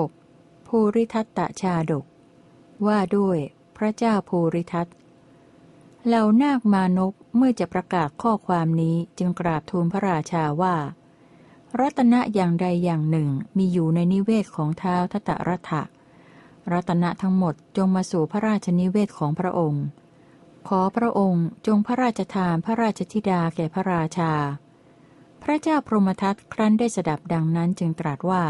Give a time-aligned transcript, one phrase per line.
[0.00, 0.66] 6.
[0.66, 2.04] ภูริทัตตชาดก
[2.86, 3.38] ว่าด้วย
[3.76, 4.88] พระเจ้าภูริทัต
[6.06, 10.76] เหล่านาคมานพเมื่อจะประกาศข้อความนี้จึงกราบทูลพระราชาว่า
[11.80, 15.82] รัตนะอย่างใดอย่างหนึ่งมีอยู่ในนิเวศของเท้าทัตรัฐะ
[16.72, 19.84] รัตนะทั้งหมดจงมาสู่พระราชนิเวศของพระองค์
[20.68, 24.32] ขอพระองค์จงพระราชทานพระราชธิดาแก่พระราชา
[25.42, 28.44] พระเจ้าพรหมทัตครั้นได้สดับดังนั้นจึงตรัสว่า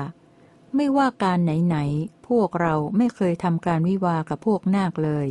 [0.77, 5.29] ไม่ว่าการไหนๆ พวกเราไม่เคยทำการวิวากับพวกนาคเลย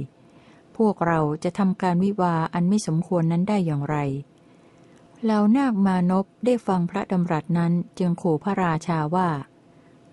[0.77, 3.97] พวกเราจะทำการวิวาอันไม่สมควรนั้นได้อย่างไร
[5.23, 9.29] เหล่านาคมานพได้ฟังพระดำรัสนั้นจึงขู่พระราชาว่า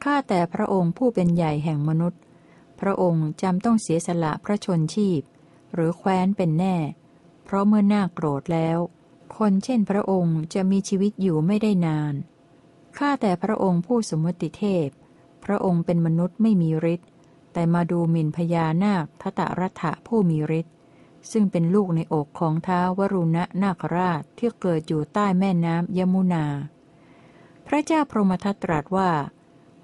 [0.03, 2.21] ข้าแต่พระองค์ผู้เป็นใหญ่แห่งมนุษย์
[2.81, 5.23] พระองค์จำต้องเสียสละพระชนชีพ
[5.75, 6.77] หรือแคว้นเป็นแน่
[7.45, 8.79] เพราะเมื่อน้าโกรธแล้ว
[9.37, 12.15] คนเช่นพระองค์จะมีชีวิตอยู่ไม่ได้นาน
[12.99, 14.89] ข้าแต่พระองค์ผู้สมมติเทพ
[15.51, 17.09] ระองค์เป็นมนุษย์ไม่มีฤทธิ์
[17.53, 20.75] แต่มาดูหมิ่นพญานาคทตรัฐะผู้มีฤทธิ์
[21.31, 26.45] ซึ่งเป็นลูกในอกของท้าวรุณะนาคราชที่เกิดอยู่ใต้แม่น้ำยมุนา
[27.67, 29.11] พระเจ้าพรหมทัตตรัสว่า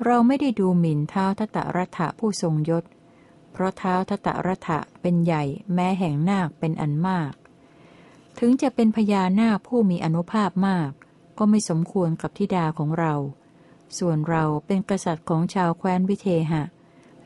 [0.05, 2.84] เราไม่ได้ดูหมิ่นเท้าทัตรัฐะผู้ทรงยศ
[3.53, 5.43] เพราะเท้าทัตรัฐะเป็นใหญ่
[5.75, 7.33] แม้แห่งนาคเป็นอันมาก
[8.39, 10.91] ถึงจะเป็นพญานาคผู้มีอนุภาพมาก
[11.39, 13.15] ก็ไม่สมควรกับทิดาของเรา
[13.98, 16.62] ส่วนเราเป็นกษัตริย์ของชาวแคว้นวิเทหะ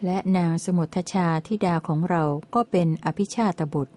[0.04, 2.24] และนางสมุทชาทิดาของเรา
[2.54, 3.94] ก็เป็นอภิชาตบุตร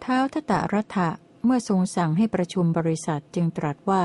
[0.00, 1.08] เท้าทัตรัฐะ
[1.44, 4.04] เมื่อทรงสั่งให้ประชุมบริษัทจึงตรัสว่า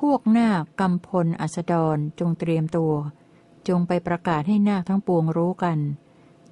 [0.00, 2.94] พวกนาคกำพลอัสดรจงเตรียมตัว
[3.68, 5.78] จงไปประกาศให้นาคทั้งปวงรู้กัน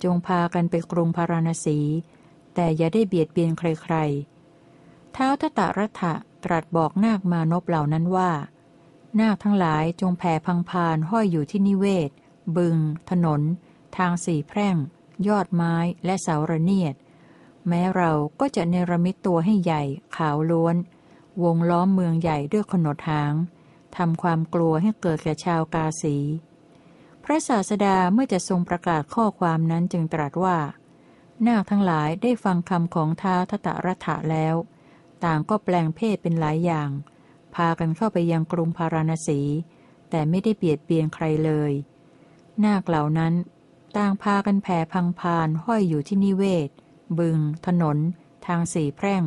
[0.05, 1.79] จงพากันไปกรุงพาราณสี
[2.55, 6.13] แต่อย่าได้เบียดเบียนใครๆ เท้าทตรัฐะ
[6.45, 8.31] ตรัสบอกนาคมานพเหล่านั้นว่า
[9.21, 12.11] นาคทั้งหลายจงแผ่พังพานห้อยอยู่ที่นิเวศ
[12.57, 12.77] บึง
[13.11, 13.41] ถนน
[13.97, 14.77] ทางสี่แพร่ง
[15.29, 16.95] ยอดไม้และเสาระเนียด
[17.69, 19.83] แม้เราก็จะเนรมิตตัวให้ใหญ่
[20.17, 20.77] ขาวล้วน
[21.43, 23.35] วงล้อมเมืองใหญ่ด้วยขนดหาง
[23.97, 26.17] ทำความกลัวให้เกิดแก่ชาวกาสี
[27.25, 30.59] พระศาสดาเมื่อจะทรงประกาศข้อความนั้นจึงตรัสว่า
[31.47, 34.55] นาคทั้งหลายได้ฟังคำของท้าทตรัฐะแล้ว
[35.25, 36.91] ต่างก็แปลงเพศเป็นหลายอย่าง
[37.57, 39.41] พากันเข้าไปยังกรุงพาราณสี
[40.11, 41.73] แต่ไม่ได้เบียดเบียนใครเลย
[42.65, 43.35] นาคเหล่านั้น
[43.97, 46.71] ต่างพากันแผ่พังพานห้อยอยู่ที่นิเวศ
[47.19, 47.99] บึง ถนน
[48.47, 49.23] ทางสี่แพร่ง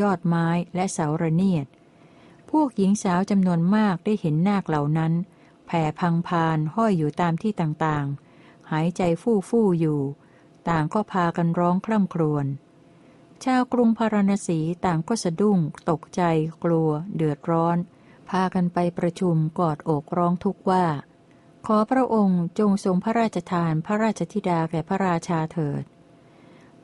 [0.00, 1.66] ยอดไม้และเสาระเนียด
[2.50, 5.12] พวกหญิงสาวจำนวนมากได้เห็นนาคเหล่านั้น
[5.66, 10.00] แผ่พังพานห้อยอยู่ตามที่ต่างๆ หายใจฟู่ฟู่อยู่
[10.68, 12.46] ต่างก็พากันร้องคร่ำครวญ
[13.44, 15.58] ชาวกรุงพาราณสีต่างก็สะดุ้ง
[15.90, 16.22] ตกใจ
[16.64, 17.76] กลัว เดือดร้อน
[18.30, 20.86] พากันไปประชุมกอดอกร้องทุกว่า
[21.66, 25.82] ขอพระองค์จงทรงพระราชทานพระราชธิดาแก่พระราชาเถิด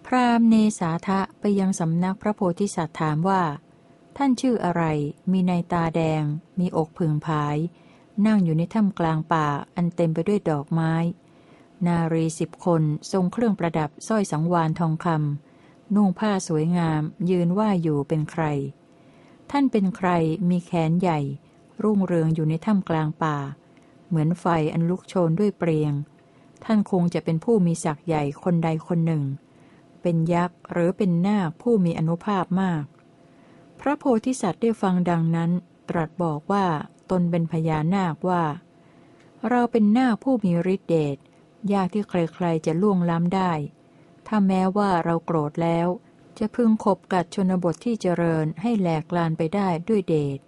[0.06, 3.43] พราหมณ์เนสาทะไปยังสำนักพระโพธิสัตว์ถามว่า
[4.17, 4.83] ท่านชื่ออะไร
[5.33, 6.23] มีในตาแดง
[6.59, 7.56] มีอกผึ่งผาย
[8.27, 9.47] นั่งอยู่ในถ้ำกลางป่า
[9.77, 10.93] อันเต็มไปด้วยดอกไม้
[11.87, 15.46] นารีสิบคนทรงเครื่องประดับสร้อยสังวานทองคำ
[15.95, 18.45] นุ่งผ้าสวยงาม ยืนว่าอยู่เป็นใคร
[19.51, 20.09] ท่านเป็นใคร
[20.51, 21.21] มีแขนใหญ่
[21.83, 23.37] รุ่งเรืองอยู่ในถ้ำกลางป่า
[24.09, 25.93] เหมือนไฟอันลุกโชนด้วยเปรียง
[26.65, 29.25] ท่านคงจะเป็นผู้มีศักย์ใหญ่คนใดคนหนึ่ง
[30.03, 32.85] เป็นยักษ์หรือเป็นนาคผู้มีอนุภาพมาก
[33.81, 35.51] พระโพธิสัตว์ได้ฟังดังนั้น
[35.89, 36.67] ตรัสบอกว่า
[37.11, 38.45] ตนเป็นพญานาคว่า
[39.49, 41.17] เราเป็นนาคผู้มีฤทธิเดช
[41.73, 43.53] ยากที่ใครๆจะล่วงล้ำได้
[44.26, 45.88] ถ้าแม้ว่าเราโกรธแล้ว
[46.38, 50.38] จะพึงขบกัดชนบทที่เจริญให้แหลกลานไปได้ด้วยเดช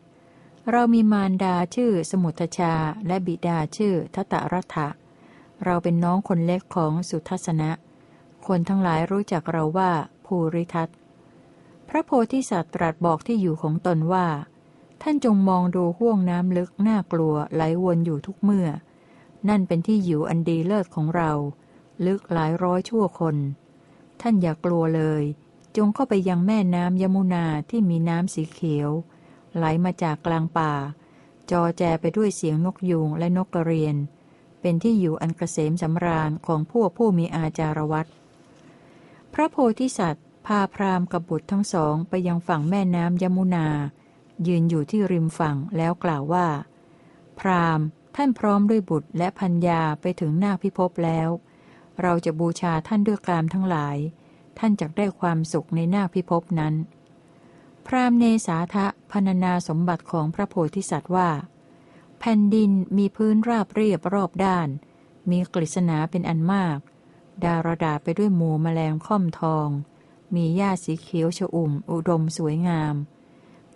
[0.70, 2.74] เรามีมารดาชื่อสมุทชา
[3.06, 4.88] และบิดาชื่อทัตรัฐะ
[5.64, 7.70] เราเป็นน้องคนเล็กของสุทัศนะ
[8.46, 9.90] คนทั้งหลายรู้จักเราว่า
[10.24, 10.88] ภูริทัต
[11.88, 14.26] พระโพธิสัตว์ตรัสบอกที่อยู่ของตนว่า
[15.02, 18.69] ท่านจงมองดูห่วงน้ำลึกน่ากลัวไหลวนอยู่ทุกเมื่อ
[19.48, 21.31] นั่นเป็นที่อยู่อันดีเลิศของเรา
[22.06, 23.36] ลึกหลายร้อยชั่วคน
[24.20, 25.25] ท่านอย่ากลัวเลย
[25.76, 28.91] จงเข้าไปยังแม่น้ำยมุนาที่มีน้ำสีเขียว
[29.56, 30.73] ไหลมาจากกลางป่า
[31.50, 33.97] จอแจไปด้วยเสียงนกยูงและนกกระเรียน
[34.61, 38.06] เป็นที่อยู่อันกเกษมสำราญของพวกผู้มีอาจารวัต
[39.32, 43.69] พระโพธิสัตว์ พาพราหมณ์กับบุตรทั้งสองไปยังฝั่งแม่น้ำยมุนา
[44.47, 46.47] ยืนอยู่ที่ริมฝั่งแล้วกล่าวว่า
[47.38, 47.87] พราหมณ์
[48.17, 51.29] ท่านพร้อมด้วยบุตรและพัญญาไปถึงหน้าพิภพแล้ว
[52.02, 53.96] เราจะบูชาท่านด้วยกามทั้งหลาย
[54.58, 56.74] ท่านจะได้ความสุขในหน้าพิภพนั้น
[57.86, 61.30] พรามเนสาทะพนนาสมบัติของพระโพธิสัตว์ว่า
[62.18, 64.68] แผ่นดินมีพื้นราบเรียบรอบด้าน
[65.30, 66.78] มีกฤษณาเป็นอันมาก
[67.44, 69.68] ดารดาไปด้วยหมูแมลงค่อมทอง
[70.34, 72.94] มีหญ้าสีเขียวชอุ่ม อุดมสวยงาม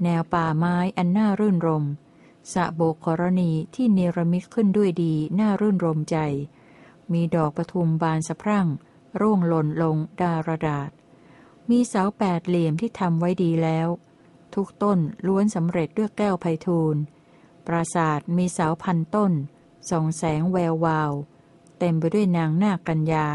[0.03, 1.85] แนวป่าไม้อันน่ารื่นรม
[2.53, 6.17] สะโบกกรณีที่เนรมิตขึ้นด้วยดีน่ารื่นรมใจ
[7.13, 8.69] มีดอกปทุมบานสะพรั่ง
[9.21, 10.91] ร่วงหล่นลงดารดาษ
[11.71, 13.89] มีเสาแปดเหลี่ยมที่ทำไว้ดีแล้ว
[14.55, 16.97] ทุกต้นล้วนสำเร็จด้วยแก้วไพทูล
[17.67, 19.33] ปราสาทมีเสาพันต้น
[19.91, 21.13] ส่องแสงแวววาว
[21.79, 23.29] เต็มไปด้วยนางนาคกัญญา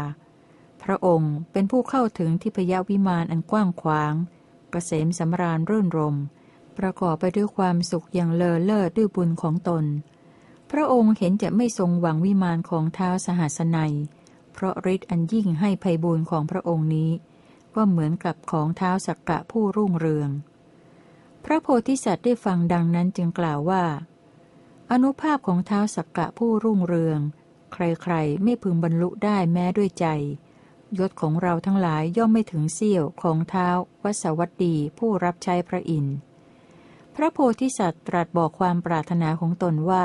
[0.82, 4.18] พระองค์เป็นผู้เข้าถึงที่พยาวิมานอันกว้างขวางก
[4.70, 6.16] เกษมสำราญรื่นรม
[6.78, 9.84] ประกอบไปด้วยความสุขอย่างเลอเลิศด้วยบุญของตน
[10.70, 13.94] พระองค์เห็นจะไม่ทรงหวังวิมานของเท้าสหัสนัย
[14.52, 17.10] เพราะฤทธิ์อันยิ่งให้ภัยบุญของพระองค์นี้
[17.74, 20.30] ก็เหมือนกับของเท้าสักกะผู้รุ่งเรือง
[21.44, 23.84] พระโพธิสัตว์ได้ฟังดังนั้นจึงกล่าวว่า
[24.90, 27.20] อนุภาพของเท้าสักกะผู้รุ่งเรือง
[27.72, 30.06] ใครๆไม่พึงบรรลุได้แม้ด้วยใจ
[30.98, 33.68] ยศของเราทั้งหลายย่อมไม่ถึงเสี้ยวของเท้า
[34.02, 36.16] วัสวัตดีผู้รับใช้พระอินทร์
[37.14, 40.04] พระโพธิสัตว์ตรัสบอกความปรารถนาของตนว่า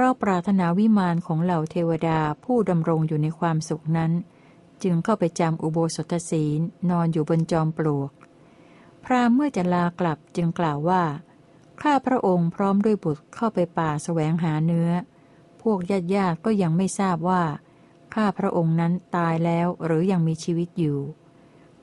[0.00, 4.12] เราปรารถนาวิมานของเหล่าเทวดาผู้ดำรงอยู่ในความสุขนั้น
[4.82, 6.60] จึงเข้าไปจำอุโบสถศีล
[6.90, 8.10] นอนอยู่บนจอมปลวก
[9.04, 11.02] พรามเมื่อจะลากลับจึงกล่าวว่า
[11.82, 14.90] ข้าพระองค์พร้อมด้วยบุตรเข้าไปป่าสแสวงหาเนื้อ
[15.62, 17.42] พวกญาติญาติก็ยังไม่ทราบว่า
[18.14, 20.98] ข้าพระองค์นั้นตายแล้วหรือยังมีชีวิตอยู่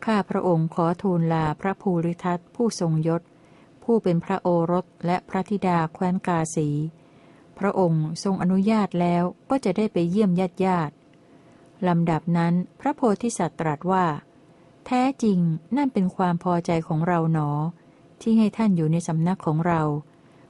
[0.06, 3.21] ข้าพระองค์ขอทูลลาพระภูริทัตผู้ทรงยศ
[3.83, 6.69] ผู้เป็นพระโอรสและพระธิดาแคว้นกาสี
[7.60, 10.94] พระองค์ทรงอนุญาตแล้วก็จะได้ไปเยี่ยมญาติญาติ
[11.88, 14.06] ลำดับนั้นพระโพธิสัตว์ตรัสว่า
[14.86, 15.40] แท้จริง
[15.78, 17.50] นั่นเป็นความพอใจของเราหนอ
[18.22, 19.82] ที่ให้ท่านอยู่ในสำนักของเรา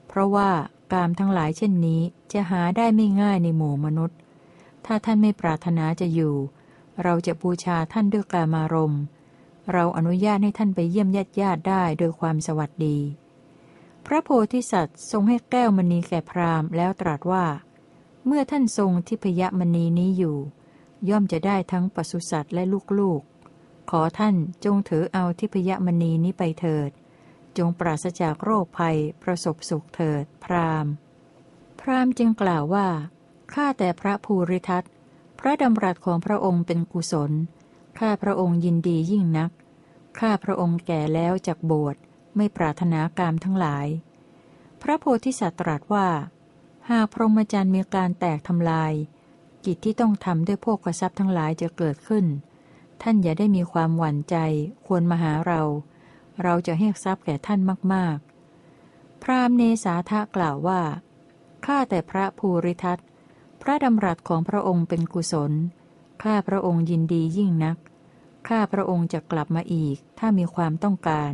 [0.08, 0.50] เพราะว่า
[0.94, 2.02] กามทั้งหลายเช่นนี้
[2.34, 4.18] จะหาได้ไม่ง่ายในหมู่มนุษย์
[4.86, 6.36] ถ้าท่านไม่ปรารถนาจะอยู่
[7.04, 9.02] เราจะบูชาท่านด้วยกามารมณ์
[9.72, 12.98] เราอนุญาตให้ท่านไปเยี่ยมญาติญาติได้โดยความสวัสดี
[14.06, 17.46] พระโพธิสัตว์ทรงให้แก้วมณีแก่พราหมณ์แล้วตรัสว่า
[18.26, 20.38] เมื่อท่านทรงทิพยมณีนี้อยู่
[21.10, 22.64] ย่อมจะได้ทั้งปศุสัตว์และ
[23.00, 24.36] ลูกๆ ขอท่าน
[24.66, 26.90] จงถือเอาทิพยมณีนี้ไปเถิด
[27.58, 30.86] จงปราศจากโรคภัยประสบสุขเถิด พราม
[31.82, 32.88] พรามจึงกล่าวว่า
[33.54, 34.84] ข้าแต่พระภูริทัต
[35.40, 37.32] พระดำรัสของพระองค์เป็นกุศล
[38.00, 39.52] ข้าพระองค์ยินดียิ่งนัก
[40.20, 41.96] ข้าพระองค์แก่แล้วจากบวช
[42.38, 43.88] ไม่ปรารถนากามทั้งหลาย
[44.82, 46.08] พระโพธิสัตว์ตรัสว่า
[46.90, 48.94] หากพรหมจรรย์มีการแตกทำลาย
[49.66, 52.26] กิจที่ต้องทำด้วยพวกกระซับทั้งหลายจะเกิดขึ้น
[53.02, 54.36] ท่านอย่าได้มีความหวั่นใจ
[54.88, 55.62] ควรมาหาเรา
[56.44, 57.60] เราจะให้ทรัพย์แก่ท่าน
[57.94, 58.18] มาก
[58.70, 60.82] ๆ พรามเนสาทะกล่าวว่า
[61.66, 63.00] ข้าแต่พระภูริทัต
[63.62, 65.52] พระดำรัสของพระองค์เป็นกุศล
[66.24, 67.78] ข้าพระองค์ยินดียิ่งนัก
[68.48, 71.34] ข้าพระองค์จะกลับมาอีก ถ้ามีความต้องการ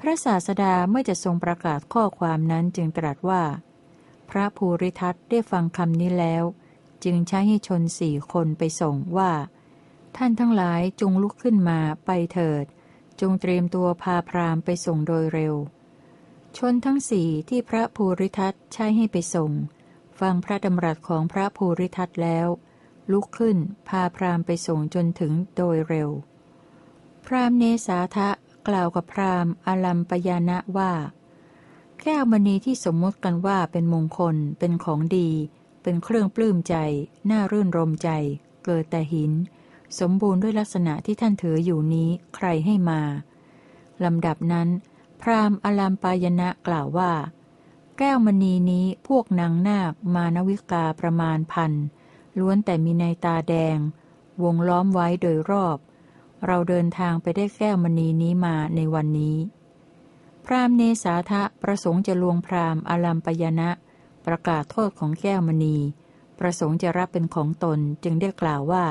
[0.00, 3.42] พระศาสดาเมื่อจะทรงประกาศข้อความนั้นจึงตรัสว่า
[4.30, 6.44] พระภูริทัตได้ฟังคำนี้แล้ว
[7.04, 9.32] จึงใช้ให้ชนสี่คนไปส่งว่า
[10.16, 12.64] ท่านทั้งหลายจงลุกขึ้นมาไปเถิด
[13.20, 15.54] จงเตรียมตัวพาพรามไปส่งโดยเร็ว
[16.58, 19.50] ชนทั้งสี่ที่พระภูริทัตใช้ให้ไปส่ง
[20.20, 22.48] ฟังพระดำรัสของพระภูริทัตแล้ว
[23.12, 26.10] ลุกขึ้นพาพรามไปส่งจนถึงโดยเร็ว
[27.26, 28.30] พรามเนสาทะ
[28.68, 30.92] กล่าวกับพราหมณ์อลัมปยานะว่า
[32.02, 35.30] แก้วมณีที่สมมติกันว่าเป็นมงคล เป็นของดี
[35.82, 36.74] เป็นเครื่องปลื้มใจ
[37.30, 38.10] น่ารื่นรมใจ
[38.64, 39.32] เกิดแต่หิน
[39.98, 43.00] สมบูรณ์ด้วยลักษณะที่ท่านถืออยู่นี้ใครให้มา
[44.04, 44.68] ลำดับนั้น
[45.20, 47.12] พราหมณ์อลามปายณะกล่าวว่า
[47.98, 51.72] แก้วมณีนี้พวกนางนาคมานวิกาประมาณพัน
[52.38, 53.78] ล้วนแต่มีในตาแดง
[54.42, 55.78] วงล้อมไว้โดยรอบ
[56.46, 59.36] เราเดินทางไปได้แก้วมณีนี้มาในวันนี้
[60.44, 63.70] พรามเนสาทะประสงค์จะลวงพรามณ์อลัมปยณะ
[64.26, 65.76] ประกาศโทษของแก้วมณี
[66.38, 68.86] ประสงค์จะรับเป็นของตนจึงได้กล่าวว่า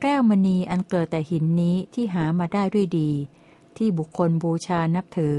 [0.00, 3.10] แก้วมณีอันเกิดแต่หินนี้ที่หามาได้ด้วยดี
[3.76, 5.36] ที่บุคคลบูชานับถือ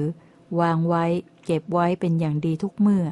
[0.60, 1.06] วางไว้
[1.46, 3.06] เก็บไว้เป็นอย่างดีทุกเมื่อ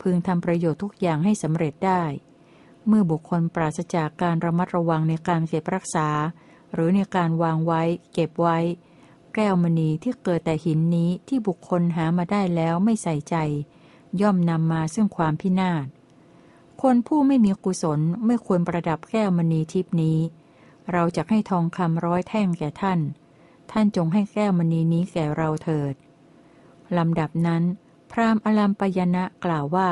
[0.00, 2.02] พึงทำประโยชน์ทุกอย่างให้สำเร็จได้
[2.86, 6.08] เมื่อบุคคลปราศจากการระมัดระวังในการเก็บรักษา
[6.74, 8.58] หรือในการวางไว้ เก็บไว้
[9.34, 13.36] แก้วมณีที่เกิดแต่หินนี้ที่บุคคลหามาได้แล้วไม่ใส่ใจ
[14.20, 15.86] ย่อมนำมาซึ่งความพินาศ
[16.82, 20.18] คนผู้ไม่มีกุศลไม่ควรประดับแก้วมณีทิพนี้
[20.92, 23.00] เราจะให้ทองคำร้อยแท่งแก่ท่าน
[23.70, 25.94] ท่านจงให้แก้วมณีนี้แก่เราเถิด
[26.96, 27.62] ลำดับนั้น
[28.10, 29.90] พราหมณ์อลัมปยณะกล่าวว่า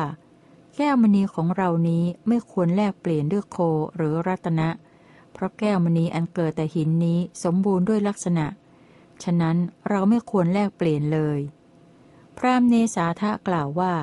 [0.77, 3.57] แก้วมณีของเรานี้ไม่ควรแลกเปลี่ยนด้วยโค
[3.97, 8.47] หรือรัตนะเระแก้วมณีอันเกิดแต่หินนี้สมบูรณ์ด้วยลักษณะ
[9.23, 9.57] ฉะนั้น
[9.89, 11.39] เราไม่ควรแลกเปลี่ยนเลย
[12.39, 13.95] พรามเนสาทะกล่าวว่า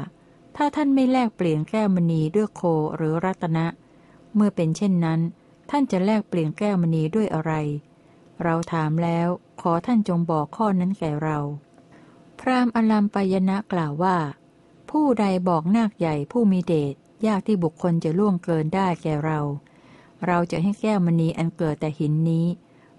[0.55, 2.61] ถ้าท่านไม่แลกเปลี่ยนแก้วมณีด้วยโค
[2.95, 3.65] หรือรัตนะ
[4.35, 5.19] เมื่อเป็นเช่นนั้น
[5.69, 7.51] ท่านจะแลกเปลี่ยนแก้วมณีด้วยอะไร
[8.43, 9.27] เราถามแล้ว
[9.61, 11.37] ขอท่านจงบอกข้อนั้นแก่เรา
[12.39, 14.17] พรามอลัมปยนะกล่าวว่า
[14.89, 16.95] ผู้ใดบอกนาคใหญ่ผู้มีเดช
[17.27, 19.39] ยากที่บุคคลจะล่วงเกินได้แก่เรา
[20.27, 22.45] เราจะให้แก้วมณีอันเกิดแต่หินนี้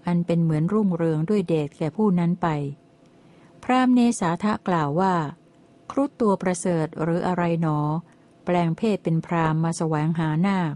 [0.07, 2.47] อันเป็นเหมือนรุ่งเรืองด้วยเดชแก่ผู้นั้นไป
[3.63, 5.15] พรามเนสาทะกล่าวว่า
[5.91, 7.79] ครุฑตัวประเสริฐหรืออะไรหนอ
[8.45, 10.73] แปลงเพศเป็นพรามมาแสวงหานาค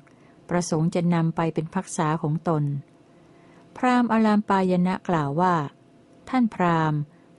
[0.50, 2.64] ประสงค์จะนำไปเป็นพักษาของตน
[3.78, 5.56] พรามอลามปายณะกล่าวว่า
[6.30, 6.94] ท่านพราม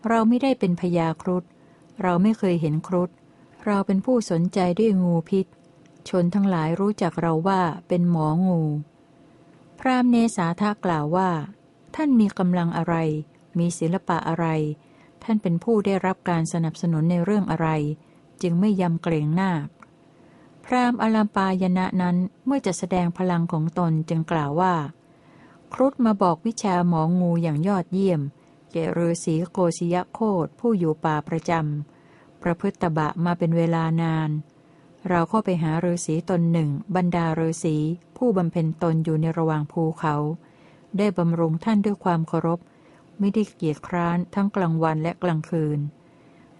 [0.08, 1.44] เราไม่ได้เป็นพยาครุฑ
[2.02, 3.10] เราไม่เคยเห็นครุฑ
[3.66, 5.46] เราเป็นผู้สนใจด้วยงูพิษ
[6.08, 8.62] ชนทั้งหลายรู้จักเราว่าเป็นหมองู
[9.86, 11.30] รามเนสาทากล่าวว่า
[11.94, 12.94] ท่านมีกำลังอะไร
[13.58, 14.46] มีศิลปะอะไร
[15.22, 17.68] ท่านเป็นผู้ได้รับการสนับสนุนในเรื่องอะไร
[18.42, 19.66] จึงไม่ยำเกรงนาค
[20.64, 22.16] พรามอลัมปายณะนั้น
[22.46, 24.74] เมื่อจะแสดงพลังของตนจึงกล่าวว่า
[25.72, 28.20] ครุฑมาบอกวิชาหมองูอย่างยอดเยี่ยม
[28.72, 34.30] แก่ฤาษีโกศยโคตผู้อยู่ป่าประจำประพฤติบะมาเป็นเวลานาน
[35.08, 37.76] เราเข้าไปหาฤาษีตนหนึ่ง บรรดาฤาษี
[38.16, 40.16] ผู้บำเพ็ญตนอยู่ในระหว่างภูเขา
[40.98, 42.60] ได้บำรุงท่านด้วยความเคารพ
[43.18, 45.78] ไม่ได้เกียจคร้านทั้งกลางวันและกลางคืน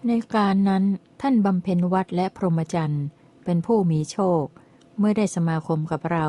[0.07, 0.83] ในการนั้น
[1.21, 3.05] ท่านบำเพ็ญวัดและพรหมจรรย์
[3.45, 4.43] เป็นผู้มีโชค
[4.97, 6.25] เมื่อได้สมาคมกับเรา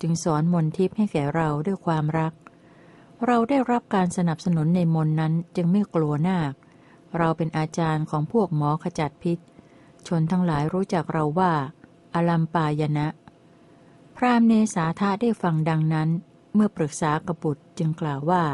[0.00, 2.32] จึงสอนมนทิพย์ให้แก่เราด้วยความรัก
[3.26, 6.52] เราได้รับการสนับสนุนในมนนั้นจึงไม่กลัวนาค
[7.18, 9.38] เราเป็นอาจารย์ของพวกหมอขจัดพิษ
[10.08, 11.52] ชนทั้งหลายรู้จักเราว่า
[12.14, 13.08] อลัมปายนะ
[14.16, 16.08] พรามเนสาธาได้ฟังดังนั้น
[16.54, 18.44] เมื่อปรึกษากบุตรจึงกล่าวว่า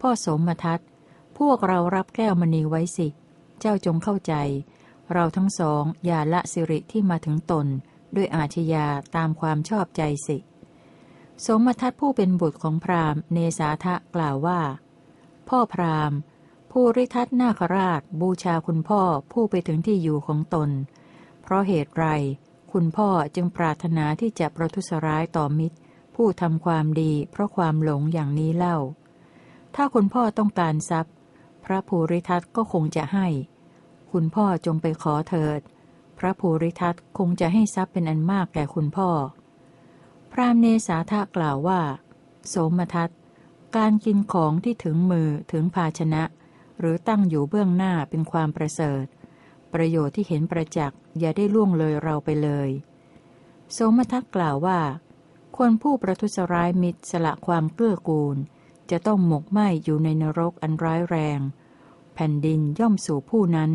[0.00, 0.80] พ่อสมทัต
[1.38, 3.08] พวกเรารับแก้วมณีไว้สิ
[3.60, 4.34] เจ้าจงเข้าใจ
[5.12, 7.66] เราทั้งสองอย่าละสิริที่มาถึงตน
[8.16, 10.38] ด้วยอาชญาตามความชอบใจสิ
[11.46, 14.60] สมทัตผู้เป็นบุตรของพรามเนสาทะกล่าวว่า
[15.48, 16.12] พ่อพราม
[16.70, 20.70] ผู้ริทัตนาคราชบูชาคุณพ่อผู้ไปถึงที่อยู่ของตน
[21.42, 22.06] เพราะเหตุไร
[22.72, 25.76] คุณพ่อจึงปรารถนาที่จะประทุษร้ายต่อมิตร
[26.14, 28.76] ผู้ทำความดีเพราะความหลงอย่างนี้เล่า
[29.74, 31.14] ถ้าคุณพ่อต้องการทรัพย์
[31.64, 33.26] พระภูริทัตก็คงจะให้
[34.12, 35.60] คุณพ่อจงไปขอเถิด
[36.18, 39.10] พระภูริทัตคงจะให้ทรัพย์เป็นอันมากแก่คุณพ่อ
[40.32, 41.80] พรามเนสาทะกล่าวว่า
[42.48, 43.10] โสมทัต
[43.76, 46.22] การกินของที่ถึงมือถึงภาชนะ
[46.80, 49.06] หรือตั้งอยู่เบื้องหน้าเป็นความประเสริฐ
[49.72, 52.70] ประโยชน์ที่เห็นประจักษ์อย่าได้ล่วงเลยเราไปเลย
[53.72, 54.80] โสมทักกล่าวว่า
[55.56, 58.36] คนผู้ประทุษร้ายมิตรสละความเกื้อกูล
[58.90, 61.40] จะต้องหมกไหมอยู่ในนรกอันร้ายแรง
[62.14, 63.70] แผ่นดินย่อมสู่ผู้นั้น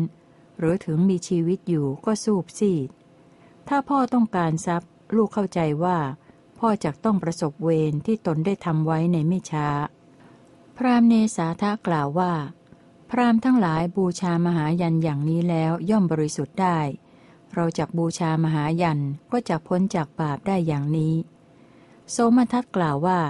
[0.58, 2.88] หรือถึงมีชีวิตอยู่ก็สูบซีด
[3.68, 5.98] ถ้าพ่อต้องการทรัพย์ ลูกเข้าใจว่า
[6.58, 9.68] พ่อจะต้องประสบเวรที่ตนได้ทำไว้ในไม่ช้า
[10.76, 12.32] พรามเนสาทะกล่าวว่า
[13.10, 16.78] พราหมณ์ทั้งหลายบูชามหายันอย่างนี้แล้วย่อมบริสุทธิ์ได้
[17.54, 21.14] เราจักบูชามหายันก็จะพ้นจากบาปได้อย่างนี้
[22.10, 23.20] โสมทัตกล่าวว่า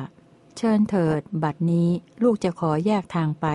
[0.57, 1.89] เชิญเถิด บัดนี้
[2.23, 3.47] ลูกจะขอแยกทางไป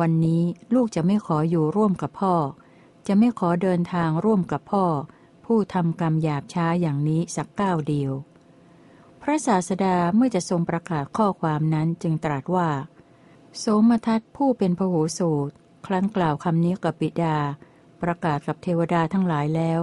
[0.00, 0.42] วันนี้
[0.74, 2.34] ลูกจะไม่ขออยู่ร่วมกับพ่อ
[3.06, 4.84] จะไม่ขอเดินทางร่วมกับพ่อ
[5.44, 8.12] ผู้ทำกรรมหยาบช้าอย่างนี้สักก้าวเดียว
[9.22, 12.68] พระศาสดาเมื่อจะทรงประกาศข้อความนั้นจึงตรัสว่า
[13.58, 15.54] โสมทัตผู้เป็นพหูสูตร
[15.86, 17.36] ครั้นกล่าวคำนี้กับปิดา
[18.02, 19.80] ประกาศกับเทวดาทั้งหลายแล้ว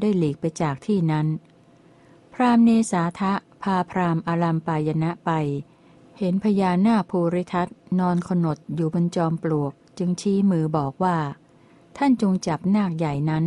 [0.00, 1.26] ได้หลีกไปจากที่นั้น
[2.32, 5.30] พรามเนสาทะพาพรามอารามปายณะไป
[6.18, 11.16] เห็นพญานาภูริทัตนอนขนดอยู่บนจอมปลวก จึงชี้มือบอกว่า
[11.96, 13.44] ท่านจงจับนาคใหญ่นั้น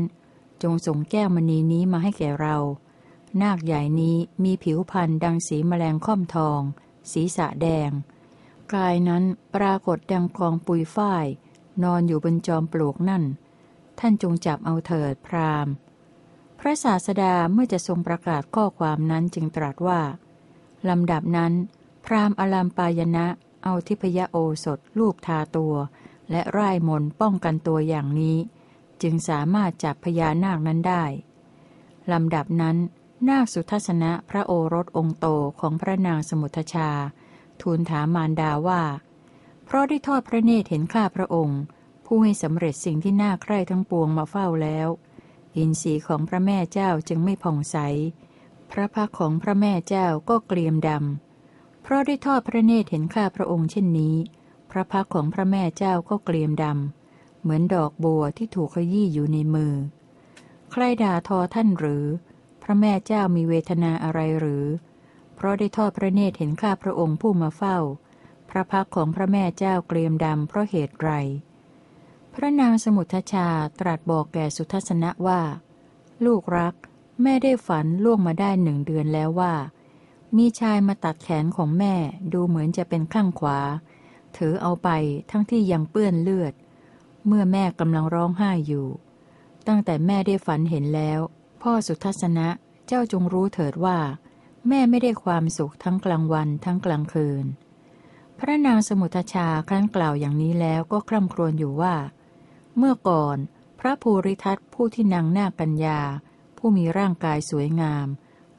[0.63, 2.57] จงส่งแก้วมณีนี้มาให้แก่เรา
[3.41, 6.61] นาคใหญ่นี้มีผิวพันธ์ดังสีแมลงค่อมทอง
[7.11, 7.91] สีสะแดง
[8.75, 9.23] กายนั้น
[9.55, 11.25] ปรากฏดังกองปุยฝ้าย
[11.83, 13.23] นอนอยู่บนจอมปลวกนั่น
[13.99, 15.67] ท่านจงจับเอาเถิดพราม
[16.59, 20.01] พระศาสดาเมื่อจะทรงประกาศข้อความนั้นจึงตรัสว่า
[20.89, 21.53] ลำดับนั้น
[22.05, 23.27] พรามอลามปายณะ
[23.63, 25.75] เอาทิพยโอสถลูบทาตัว
[26.31, 28.37] และไร้มนป้องกันตัวอย่างนี้
[29.01, 31.03] จึงสามารถจับพญานาคนั้นได้
[32.11, 32.77] ลำดับนั้น
[33.29, 35.27] นาคสุทัศนะพระโอรสองโต
[35.59, 36.89] ของพระนางสมุทชา
[37.63, 38.81] ทูลถามมารดาว่า
[39.65, 41.61] เพราะได้ทอดพระเนตรเห็นข้าพระองค์
[42.05, 44.87] ผู้ให้สำเร็จสิ่งที่น่าใคร่ทั้งปวงมาเฝ้าแล้ว
[45.57, 47.77] อินทรีย์ของพระแม่เจ้าจึงไม่ผ่องใส
[48.71, 54.15] พระพักของพระแม่เจ้าก็เกลียมดำ เพราะได้ทอดพระเนตรเห็นข้าพระองค์เช่นนี้
[54.71, 59.73] พระพักของพระแม่เจ้าก็เกลียมดำ เหมือนดอกบัวที่ถูกขยี้อยู่ในมือ
[60.71, 62.05] ใครด่าทอท่านหรือ
[62.63, 64.65] พระแม่เจ้ามีเวทนาอะไรหรือ
[65.35, 67.77] เพราะได้ทอดพระเนตรเห็นข้าพระองค์ผู้มาเฝ้า
[68.49, 71.11] พระพักของพระแม่เจ้าเกลียมดำเพราะเหตุไร
[72.33, 73.47] พระนางสมุทชา
[73.79, 75.41] ตรัสบอกแก่สุทัศนะว่า
[76.25, 76.73] ลูกรัก
[77.23, 79.53] แม่ได้ฝันล่วงมาได้หนึ่งเดือนแล้วว่า
[80.37, 81.93] มีชายมาตัดแขนของแม่
[82.33, 83.59] ดูเหมือนจะเป็นข้างขวา
[84.37, 84.89] ถือเอาไป
[85.31, 86.53] ทั้งที่ยังเปื้อนเลือด
[87.27, 88.87] เมื่อแม่กำลังร้องไห้อยู่
[89.67, 91.19] ตั้งแต่แม่ได้ฝันเห็นแล้ว
[91.61, 92.47] พ่อสุทัศนะ
[92.87, 93.97] เจ้าจงรู้เถิดว่า
[94.67, 97.45] แม่ไม่ได้ความสุขทั้งกลางวันทั้งกลางคืน
[98.39, 101.95] พระนางสมุทชาครั้นกล่าวอย่างนี้แล้วก็คร่ำครวญอยู่ว่า
[102.77, 103.37] เมื่อก่อน
[103.79, 105.99] พระภูริทัตผู้ที่นางนากัญญา
[106.57, 108.07] ผู้มีร่างกายสวยงาม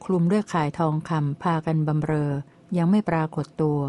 [0.03, 2.31] คลุมด้วยข่ายทองคำพากันบำเรอ
[2.77, 3.79] ยังไม่ปรากฏตัว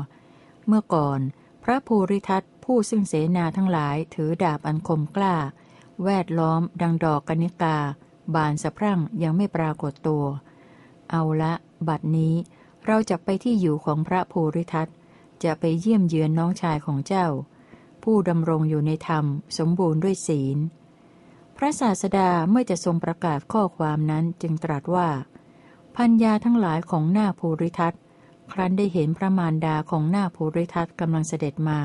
[0.67, 1.21] เมื่อก่อน
[1.65, 5.37] พระภูริทัตผู้ซึ่งเสนาทั้งหลายถือดาบอันคมกล้า
[6.05, 7.77] แวดล้อมดังดอกกนิกา
[8.35, 10.25] บานสะพรั่งยังไม่ปรากฏตัว
[11.11, 11.53] เอาละ
[11.89, 12.35] บัดนี้
[12.87, 14.89] เราจะไปที่อยู่ของพระภูริทัต
[15.45, 17.27] จะไปเยี่ยมเยือนน้องชายของเจ้า
[18.03, 19.25] ผู้ดำรงอยู่ในธรรม
[19.59, 20.59] สมบูรณ์ด้วยศีล
[21.57, 25.09] พระศาสดาเมื่อจะทรงประกาศข้อความนั้นจึงตรัสว่า
[25.97, 27.95] พัญญาทั้งหลายของหน้าภูริทัต
[28.53, 31.81] ครั้นได้เห็นพระมารดาของหน้าภูริทัตกำลังเสด็จมา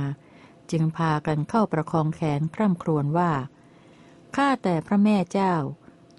[0.71, 3.31] จึงพากันเข้าประคองแขนคร่ำครวญว่า
[4.35, 5.53] ข้าแต่พระแม่เจ้า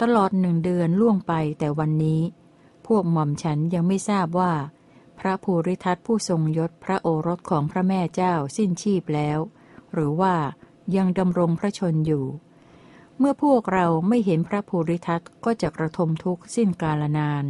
[0.01, 2.21] ตลอดหนึ่งเดือนล่วงไปแต่วันนี้
[2.87, 4.53] พวกหม่อมฉันยังไม่ทราบว่า
[5.19, 9.39] พระภูริทัตผู้ทรงยศพระโอรสของพระแม่เจ้าสิ้นชีพแล้ว
[9.93, 10.35] หรือว่า
[10.97, 12.27] ยังดำรงพระชนอยู่
[13.19, 17.45] เมื่อพวกเราไม่เห็นพระภูริทัตก็จะกระทมทุกข์สิ้นกาลนาน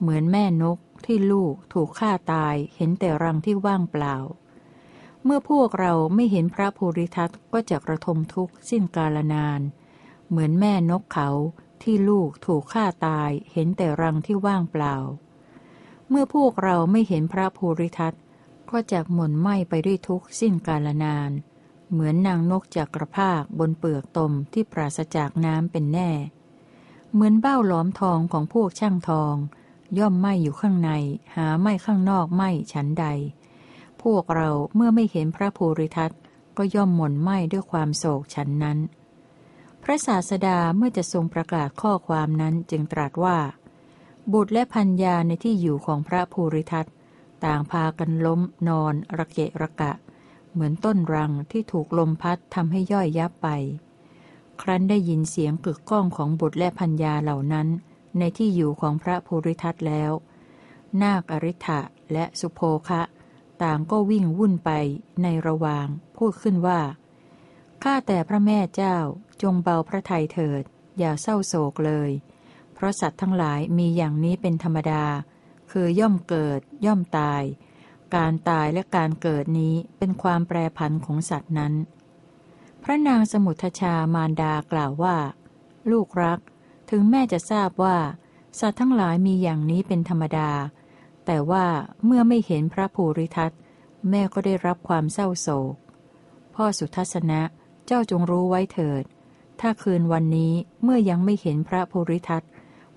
[0.00, 4.16] เหมือนแม่นกที่ลูกถูกฆ่าตายเห็นแต่รังที่ว่างเปล่า
[5.24, 9.60] เมื่อพวกเราไม่เห็นพระภูริทัตก็จะกระทมทุกข์สิ้นกาลนาน
[10.28, 11.28] เหมือนแม่นกเขา
[11.84, 14.96] ที่ลูกถูกฆ่าตายเห็นแต่รังที่ว่างเปล่า
[16.08, 18.14] เมื่อพวกเราไม่เห็นพระภูริทัต
[18.70, 21.30] ก็จะหม่นไหมไปด้วยทุกข์สิ้นกาลนาน
[21.90, 26.10] เหมือนนางนกจากกระภาคบนเปลือกตมที่ปราศจากน้ำเป็นแน่
[27.12, 29.34] เหมือนเบ้าหลอมทองของพวกช่างทอง
[29.98, 30.90] ย่อมไหมอยู่ข้างใน
[31.34, 32.42] หาไหมข้างนอกไหม
[32.72, 33.06] ฉันใด
[34.02, 36.10] พวกเราเมื่อไม่เห็นพระภูริทัต
[36.56, 38.78] ก็ย่อมหม่นไหมด้วยความโศกฉันนั้น
[39.82, 43.38] พระศาสดาเมื่อจะทรงประกาศข้อความนั้นจึงตรัสว่า
[44.32, 46.86] บุตรและพัญญาในที่อยู่ของพระภูริทัต
[47.44, 49.92] ต่างพากันล้มนอนระเกะระกะ
[50.52, 53.48] เหมือนต้นรังที่ถูกลมพัดทำให้ย่อยยับไป
[54.62, 57.68] ครั้นได้ยินเสียงกึกก้องของบุตรและพัญญาเหล่านั้น
[58.18, 60.12] ในที่อยู่ของพระภูริทัตแล้ว
[61.02, 61.80] นาคอริ t ะ
[62.12, 63.02] และสุโภคะ
[63.62, 64.70] ต่างก็วิ่งวุ่นไป
[65.22, 66.80] ในระหว่าง พูดขึ้นว่า
[67.82, 68.96] ข้าแต่พระแม่เจ้า
[69.42, 70.62] จงเบาพระทัยเถิด
[70.98, 72.10] อย่าเศร้าโศกเลย
[72.74, 75.04] เพราะสัตว์ทั้งหลายมีอย่างนี้เป็นธรรมดา
[75.70, 77.42] คือย่อมเกิด ย่อมตาย
[78.16, 81.74] การตายและการเกิดนี้เป็นความแปรผันของสัตว์นั้น
[82.82, 85.16] พระนางสมุทชามารดากล่าวว่า
[85.90, 86.40] ลูกรัก
[86.90, 87.96] ถึงแม่จะทราบว่า
[88.60, 90.50] สัตว์ทั้งหลายมีอย่างนี้เป็นธรรมดา
[91.26, 91.66] แต่ว่า
[92.04, 93.52] เมื่อไม่เห็นพระภูริทัต
[94.10, 95.74] แม่ก็ได้รับความเศร้าโศก
[96.54, 97.40] พ่อสุทัศนะ
[97.92, 99.04] จ้าจงรู้ไว้เถิด
[99.60, 100.52] ถ้าคืนวันนี้
[100.82, 102.42] เมื่อยังไม่เห็นพระภูริทัต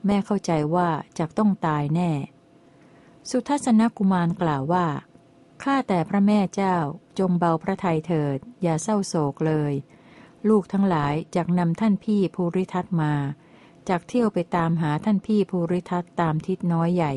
[0.06, 2.12] แม่เข้าใจว่าจะต้องตายแน่
[3.30, 4.88] สุทัศนกุมารกล่าวว่า
[5.64, 6.78] ข้าแต่พระแม่เจ้า
[7.20, 9.74] จงเบาพระทัยเถิด อย่าเศร้าโศกเลย
[10.50, 13.14] ลูกทั้งหลายจากนำท่านพี่ภูริทัตมา
[13.90, 17.14] จากเที่ยวไปตามหาท่านพี่ภูริทัตตามทิศน้อยใหญ่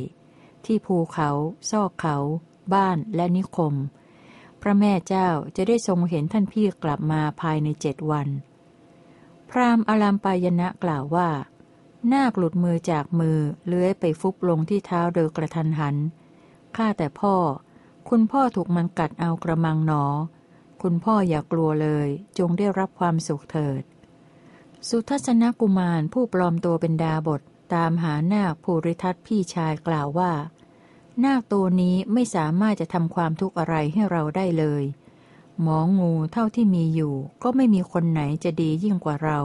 [0.64, 1.30] ที่ภูเขา
[1.70, 2.16] ซอกเขา
[2.74, 3.74] บ้านและนิคม
[4.62, 8.28] พระแม่เจ้าจะได้ทรงเห็นท่านพี่กลับมาภายในเจ็ดวัน
[9.50, 11.28] พรามอารามปายณะกล่าวว่า
[12.12, 15.96] นาคหลุดมือจากมือเลื้อยไปฟุบลงที่เท้าโดยกระทันหัน
[16.76, 17.34] ข้าแต่พ่อ
[18.08, 20.04] คุณพ่อถูกมันกัดเอากระมังหนอ
[20.82, 23.82] คุณพ่ออย่ากลัวเลย จงได้รับความสุขเถิด
[24.88, 27.42] สุทัศนกุมารผู้ปลอมตัวเป็นดาบท
[27.74, 30.32] ตามหานาคภูริทัตพี่ชายกล่าวว่า
[31.24, 34.84] นาคตัวนี้ไม่สามารถจะทำความทุกข์อะไรให้เราได้เลย
[35.62, 39.38] หมองูเท่าที่มีอยู่ ก็ไม่มีคนไหนจะดียิ่งกว่าเรา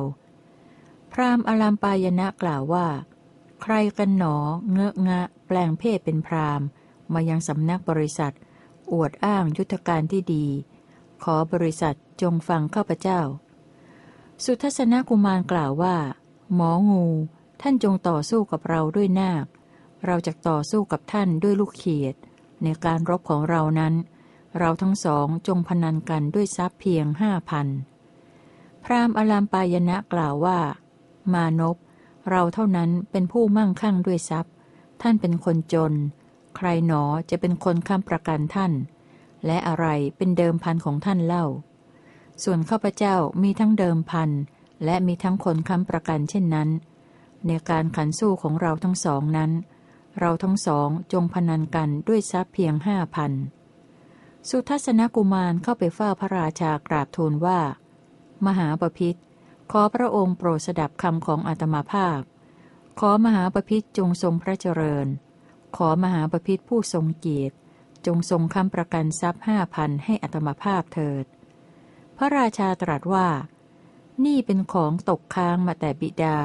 [1.12, 2.88] พราหมณ์อลามปายณะกล่าวว่า
[3.62, 4.36] ใครกันหนอ
[4.71, 6.67] เงอะงะ แปลงเพศเป็นพราหมณ์
[7.13, 8.33] มายังสำนักบริษัท
[8.91, 10.45] อวดอ้างยุทธการที่ดี
[11.23, 13.21] ขอบริษัทจงฟังข้าพเจ้า
[14.43, 15.95] สุทัศนกุมารกล่าวว่า
[16.55, 17.05] หมองู
[17.62, 19.45] ท่านจงต่อสู้กับเราด้วยนาค
[20.05, 22.15] เราจะต่อสู้กับท่านด้วยลูกเขียด
[22.63, 23.93] ในการรบของเรานั้น
[24.59, 27.67] เราทั้งสองจงพนันกันด้วยทรัพย์เพียงห้าพัน
[28.83, 30.59] พราหมณ์อลามปายณะกล่าวว่า
[31.33, 31.77] มานพ
[32.29, 34.53] เราเท่านั้นเป็นผู้มั่งคั่งด้วยทรัพย์
[35.01, 35.93] ท่านเป็นคนจน
[36.55, 38.71] ใครหนอจะเป็นคนค้ำประกันท่าน
[39.45, 39.85] และอะไร
[40.17, 41.45] เป็นเดิมพันของท่านเล่า
[42.43, 44.29] ส่วนข้าพเจ้ามีทั้งเดิมพัน
[44.85, 46.69] และมีทั้งคนค้ำประกันเช่นนั้น
[47.47, 49.51] ในการขันสู้ของเราทั้งสองนั้น
[50.19, 53.32] เราทั้งสองจงพนันกันด้วยทรัพย์เพียงห้าพัน
[54.49, 57.60] สุทัศนกุมารเข้าไปเฝ้าพระราชากราบทูลว่า
[58.45, 59.19] มหาปพิธ
[59.71, 62.21] ขอพระองค์โปรดสดับคำของอาตมาภาพ
[62.99, 65.08] ขอมหาปพิธจงทรงพระเจริญ
[65.78, 67.56] ขอมหาปพิธผู้ทรงเกียรติ
[68.06, 71.26] จงทรงคำประกันทรัพย์ห้าพันให้อัตมาภาพเถิด
[72.17, 73.28] พระราชาตรัสว่า
[74.26, 76.38] นี่เป็นของตกค้างมาแต่บิดา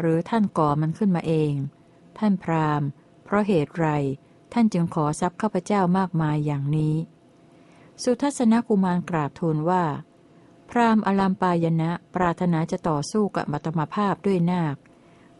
[0.00, 1.52] หรือท่านก่อมันขึ้นมาเอง
[2.18, 2.88] ท่านพราหมณ์
[3.24, 3.88] เพราะเหตุไร
[4.52, 6.94] ท่านจึงขอทรัพย์ข้าพเจ้ามากมายอย่างนี้
[8.02, 9.84] สุทัศนกุมารกราบทูลว่า
[10.70, 14.76] พราหมณ์อลัมปายณะปรารถนาจะต่อสู้กับอัตมาภาพด้วยนาค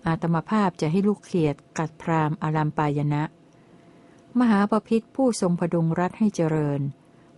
[0.07, 3.23] อาตมาภาพจะให้ลูกเขียดกัดพราหมณ์อลัมปายณะ
[4.39, 6.81] มหาปพิธผู้ทรงพดุงรัฐให้เจริญ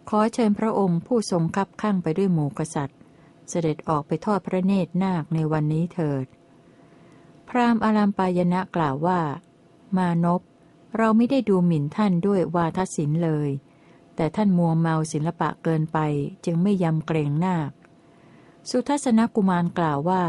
[0.09, 2.99] ขอเชิญพระองค์ผู้ทรงคับข้างไปด้วยหมู่กษัตริย์
[3.49, 6.27] เสด็จออกไปทอดพระเนตรนาคในวันนี้เถิด
[7.49, 9.21] พราหมณ์อลัมปายณะกล่าวว่า
[9.99, 10.41] มานพ
[10.97, 13.51] เราไม่ได้ดูหมิ่นท่านด้วยวาทศิลป์เลย
[14.17, 15.99] แต่ท่านมัวเมาศิลปะเกินไป
[16.45, 17.71] จึงไม่ยำเกรงนาค
[18.71, 20.25] สุทัศนกุมารกล่าวว่า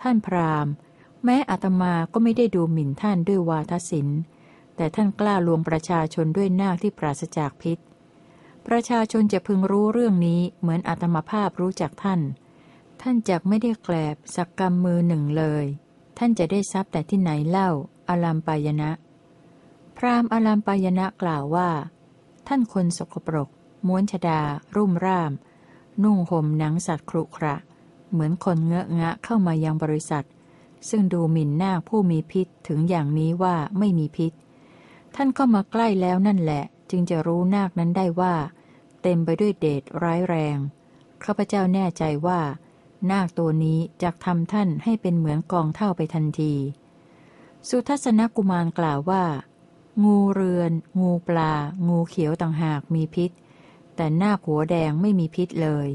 [0.00, 0.72] ท่านพราหมณ์
[1.24, 4.20] แม้อาตมาก็ไม่ได้ดูหมิ่นท่านด้วยวาทศิลป์
[4.76, 7.78] แต่ท่านกล้าลวงประชาชนด้วยนาคที่ปราศจากพิษ
[8.66, 12.20] ประชาชนจะพึงรู้เรื่องนี้เหมือนอาตมาภาพรู้จักท่าน
[13.02, 15.64] ท่านจักไม่ได้แกลบสักกรรมมือหนึ่งเลย
[16.18, 17.70] ท่านจะได้ทรัพย์แต่ที่ไหนเล่า
[18.08, 18.90] อลัมปายณะ
[19.96, 21.70] พราหมณ์อลัมปายณะกล่าวว่า
[22.46, 23.48] ท่านคนสกปรก
[23.86, 24.40] ม้วนชดา
[24.76, 25.32] รุ่มร่าม
[26.02, 27.56] นุ่งห่มหนังสัตว์ครุขระ
[28.10, 30.26] เหมือนคนเงอะงะเข้ามายังบริษัท
[30.88, 34.32] ซึ่งดูหมิ่นหน้าผู้มีพิษถึงอย่างนี้ว่าไม่มีพิษ
[35.14, 38.34] ท่านก็มาใกล้แล้วนั่นแหละ จึงจะรู้นาคนั้นได้ว่า
[39.02, 40.56] เต็มไปด้วยเดชร้ายแรง
[41.24, 42.40] ข้าพเจ้าแน่ใจว่า
[43.10, 46.54] นาคตัวนี้จะทำท่านให้เป็นเหมือนกองเท่าไปทันที
[47.68, 49.24] สุทัศนกุมารกล่าวว่า
[50.02, 51.52] งูเรือน งูปลา
[51.88, 53.30] งูเขียวต่างหากมีพิษ
[53.96, 55.88] แต่หน้าหัวแดงไม่มีพิษเลย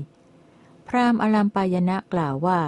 [0.87, 2.59] พราหมณ์อลัมปายณะกล่าวว่า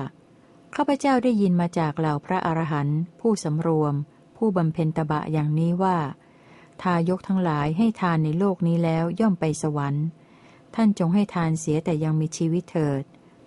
[0.76, 3.94] ข้าพเจ้าได้ยินมาจากเหล่าพระอรหันต์ผู้สำรวม
[4.38, 5.98] ผู้บำเพ็ญตบะอย่างนี้ว่า
[6.82, 10.06] ทายกทั้งหลายให้ทานในโลกนี้แล้วย่อมไปสวรรค์
[10.76, 13.04] ท่านจงให้ทานเสียแต่ยังมีชีวิตเถิด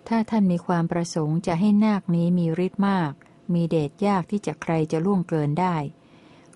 [0.08, 3.12] ถ้าท่านมีความประสงค์จะให้นาคนี้มีฤทธิ์มาก
[3.54, 5.76] มีเดชยากที่จะใครจะล่วงเกินได้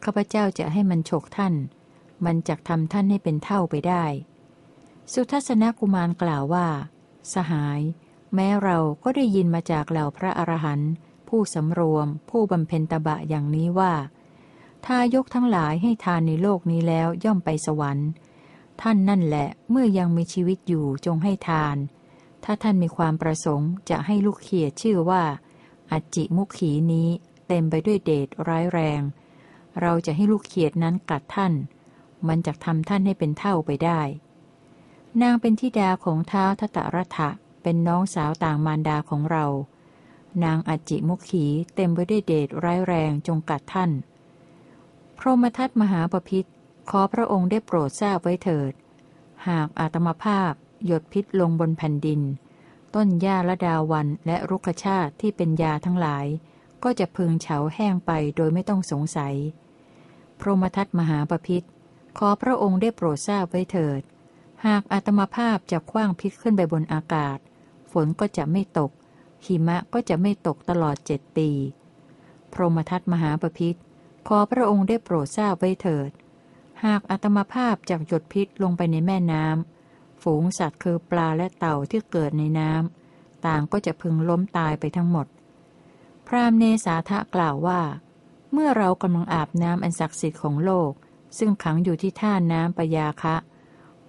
[0.04, 1.54] ข้าพเจ้าจะให้มันฉกท่าน
[2.24, 4.04] มันจะทำท่านให้เป็นเท่าไปได้
[5.12, 6.68] สุทัศนกุมารกล่าวว่า
[7.34, 7.80] สหาย
[8.34, 10.92] แม้เราก็ได้ยินมาจากเหล่าพระอรหันต์
[11.28, 13.92] ผู้สำรวม ผู้บำเพ็ญตบะอย่างนี้ว่า
[14.86, 18.08] ทายกทั้งหลายให้ทานในโลกนี้แล้วย่อมไปสวรรค์
[18.80, 21.76] ท่านนั่นแหละเมื่อยังมีชีวิตอยู่จงให้ทาน
[22.44, 25.22] ถ้าท่านมีความประสงค์จะให้ลูกเขียดชื่อว่า
[25.90, 27.08] อจิมุขีนี้
[27.48, 29.00] เต็มไปด้วยเดชร้ายแรง
[29.80, 31.52] เราจะให้ลูกเขียดนั้นกัดท่าน
[32.28, 34.00] มันจะทำท่านให้เป็นเท่าไปได้
[35.22, 37.30] นางเป็นธิดาของเท้าทตรัฐะ
[37.62, 39.46] เป็นน้องสาวต่างมารดาของเรา
[40.44, 43.90] นางอจจิมุขขีเต็มไปด้วยเดชร้ายแรงจงกัดท่าน
[45.18, 46.48] พรหมทัตมหาปพิธ
[46.90, 48.72] ขอพระองค์ได้โปรดทราบไว้เถิด
[49.48, 50.52] หากอาตมาภาพ
[50.86, 52.20] หยดพิษลงบนแผ่นดิน
[52.94, 56.26] ต้นหญ้าละดาวันและรุกชาติที่เป็นยาทั้งหลาย
[56.82, 59.34] ก็จะพึงเฉาแห้งไปโดยไม่ต้องสงสัย
[60.40, 61.66] พรหมทัตมหาปพิธ
[62.18, 64.00] ขอพระองค์ได้โปรดทราบไว้เถิด
[64.66, 67.38] หากอาตมาภาพจะคว้างพิษขึ้นไปบนอากาศ
[67.92, 68.90] ฝนก็จะไม่ตก
[69.44, 71.50] หิมะก็จะไม่ตกตลอดเจ็ดปี
[72.52, 73.78] พรหมทัตมหาปพิธ
[74.28, 76.10] ขอพระองค์ได้โปรดทราบไว้เถิด
[76.84, 85.26] หากอาตมาภาพจากหยดพิษลงไปในแม่น้ำ ฝูงสัตว์คือปลาและเต่าที่เกิดในน้ำ ต่างก็จะพึงล้มตายไปทั้งหมด
[86.26, 87.80] พรามเนสาทะกล่าวว่า
[88.52, 90.92] เมื่อเรากำลังอาบน้ำอันศักดิ์สิทธิ์ของโลก
[91.38, 93.36] ซึ่งขังอยู่ที่ท่าน้ำปยาคะ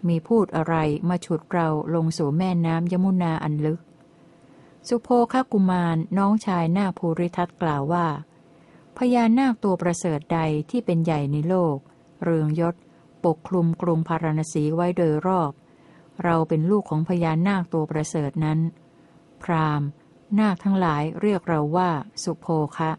[0.07, 0.75] มีพูดอะไร
[1.09, 3.79] มาฉุดเราลงสู่แม่น้ำยมุนาอันลึก
[4.87, 8.07] สุโภคกุมารน้องชายนาภูริทัตกล่าวว่า
[8.97, 11.77] พญานาคตัวประเสริฐใดที่เป็นใหญ่ในโลก
[12.23, 12.75] เรืองยศ
[13.25, 15.51] ปกคลุมกรุงพาราณสีไว้โดยรอบ
[16.23, 18.59] เราเป็นลูกของพญานาคตัวประเสริฐนั้น
[19.43, 19.81] พราม
[20.39, 21.89] นาคทั้งหลายเรียกเราว่า
[22.23, 22.47] สุโภ
[22.77, 22.91] คะ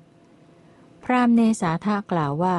[1.10, 2.58] ราหมณ์เนสาทะกล่าวว่า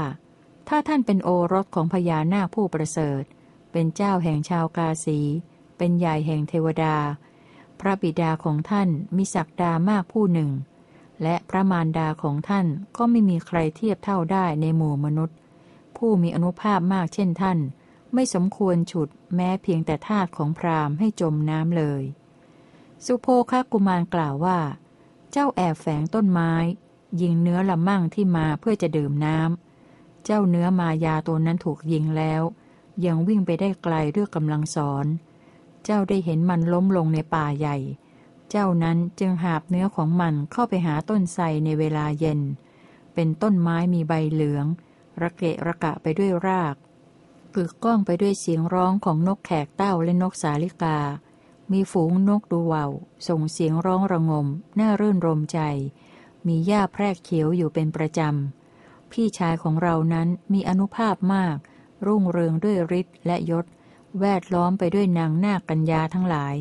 [0.68, 3.24] ถ้าท่านเป็นโอรสของพญานาคผู้ประเสริฐ
[3.72, 5.20] เป็นเจ้าแห่งชาวกาสี
[5.78, 6.96] เป็นใหญ่แห่งเทวดา
[7.80, 10.52] พระบิดาของท่านมีศักดามากผู้หนึ่ง
[11.24, 15.38] และพระมารดาของท่านก็ไม่มีใครเทียบเท่าได้ในหมู่มนุษย์
[15.98, 17.60] ผู้มีอนุภาพมากเช่นท่าน
[18.14, 22.04] ไม่สมควรฉุดแม้เพียงแต่ทาตของพราหมณ์ให้จมน้ำเลย
[23.06, 24.60] สุโภคกุมารกล่าวว่า
[25.32, 26.54] เจ้าแอบแฝงต้นไม้
[27.22, 32.42] ยิงเนื้อละมั่งที่มาเพื่อจะดื่มน้ำ เจ้าเนื้อมายาตัวนั้นถูกยิงแล้ว
[33.06, 35.06] ยังวิ่งไปได้ไกลด้วยกำลังสอน
[35.84, 37.78] เจ้าได้เห็นมันล้มลงในป่าใหญ่
[38.50, 42.40] เจ้านั้นจึงหาบเนื้อของมันเข้าไปหาต้นไทรในเวลาเย็น
[43.14, 44.66] เป็นต้นไม้มีใบเหลือง
[45.22, 46.76] ระเกะระกะไปด้วยราก
[47.56, 50.98] กึกก้องไปด้วยเสียงร้องของนกแขกเต้าและนกสาลิกา
[51.72, 52.92] มีฝูงนกดูวาว
[53.28, 54.48] ส่งเสียงร้องระงม
[54.80, 55.60] น่ารื่นรมใจ
[56.48, 61.58] มีหญ้าแพรกเขียวอยู่เป็นประจำ พี่ชายของเรานั้นมีอนุภาพมาก
[62.06, 63.66] รุ่งเรืองด้วยฤทธิ์และยศ
[64.20, 66.56] แวดล้อมไปด้วยนางนาคกัญญาทั้งหลาย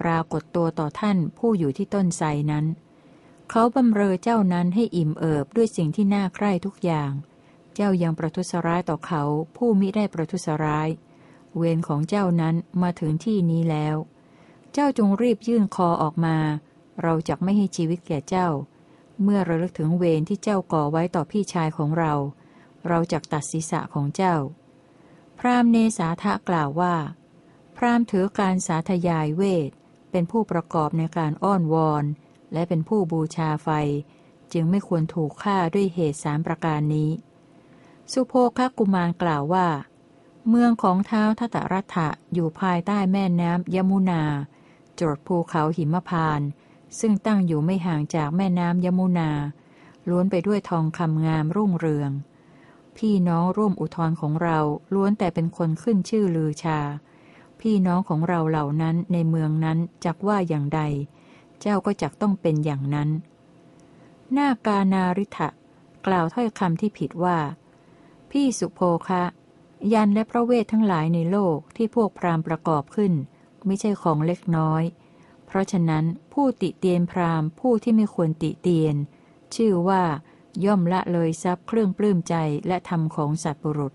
[0.00, 2.66] ปรากฏตัวต่อท่านผู้อยู่ที่ต้นไทรนั้น
[3.50, 7.10] เขาบำเรอเจ้านั้นให้อิ่มเอิบด้วยสิ่งที่น่าใคร่ทุกอย่าง
[7.74, 9.22] เจ้ายังประทุษร้ายต่อเขา
[9.56, 10.88] ผู้มิได้ประทุษร้าย
[11.56, 13.96] เวรของเจ้านั้นมาถึงที่นี้แล้ว
[14.72, 16.36] เจ้าจงรีบยื่นคอออกมา
[17.02, 18.48] เราจะไม่ให้ชีวิตแก่เจ้า
[19.22, 22.12] เมื่อระลึกถึงเวรที่เจ้าก่อไว้ต่อพี่ชายของเรา
[22.88, 24.36] เราจะตัดศีรษะของเจ้า
[25.38, 26.94] พราหมณ์เนสาทะกล่าวว่า
[27.76, 29.70] พราหมณ์ถือการสาธยายเวท
[30.10, 32.04] เป็นผู้ประกอบในการอ้อนวอน
[32.52, 33.68] และเป็นผู้บูชาไฟ
[34.52, 37.10] จึงไม่ควรถูกฆ่าด้วยเหตุสามประการนี้
[38.12, 39.68] สุโภคกุมารกล่าวว่า
[40.48, 44.22] เมืองของเท้าทัตรัฐะอยู่ภายใต้แม่น้ำยมุนา
[45.00, 46.48] จดภูเขาหิมพานต์
[47.00, 49.30] ซึ่งตั้งอยู่ไม่ห่างจากแม่น้ำยมุนา
[50.08, 52.10] ล้วนไปด้วยทองคำงามรุ่งเรือง
[52.96, 54.58] พี่น้องร่วมอุทธรของเรา
[54.94, 56.78] ล้วนแต่เป็นคนขึ้นชื่อลือชา
[57.60, 60.80] พี่น้องของเราเหล่านั้นในเมืองนั้นจักว่าอย่างใด
[61.60, 63.08] เจ้าก็จักต้องเป็นอย่างนั้น
[64.32, 65.48] หน้ากานาริทะ
[66.06, 67.38] กล่าวถ้อยคำที่ผิดว่า
[68.30, 69.22] พี่สุโภคะ
[69.92, 73.12] ยันและพระเวททั้งหลายในโลกที่พวกพราหมณ์ประกอบขึ้น
[73.66, 74.82] ไม่ใช่ของเล็กน้อย
[75.52, 78.96] เพราะฉะนั้นผู้ติเตียนพราหมณ์ผู้ที่ไม่ควรติเตียน
[79.54, 80.02] ชื่อว่า
[80.64, 82.34] ย่อมละเลยทรัพย์เครื่องปลื้มใจ
[82.66, 83.92] และธรรมของสัตว์บุรุษ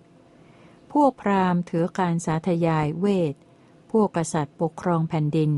[0.93, 3.36] พวกพราหมณ์ถือการสาธยายเวท
[3.91, 5.52] พวกกษัตริย์ปกครองแผ่นดิน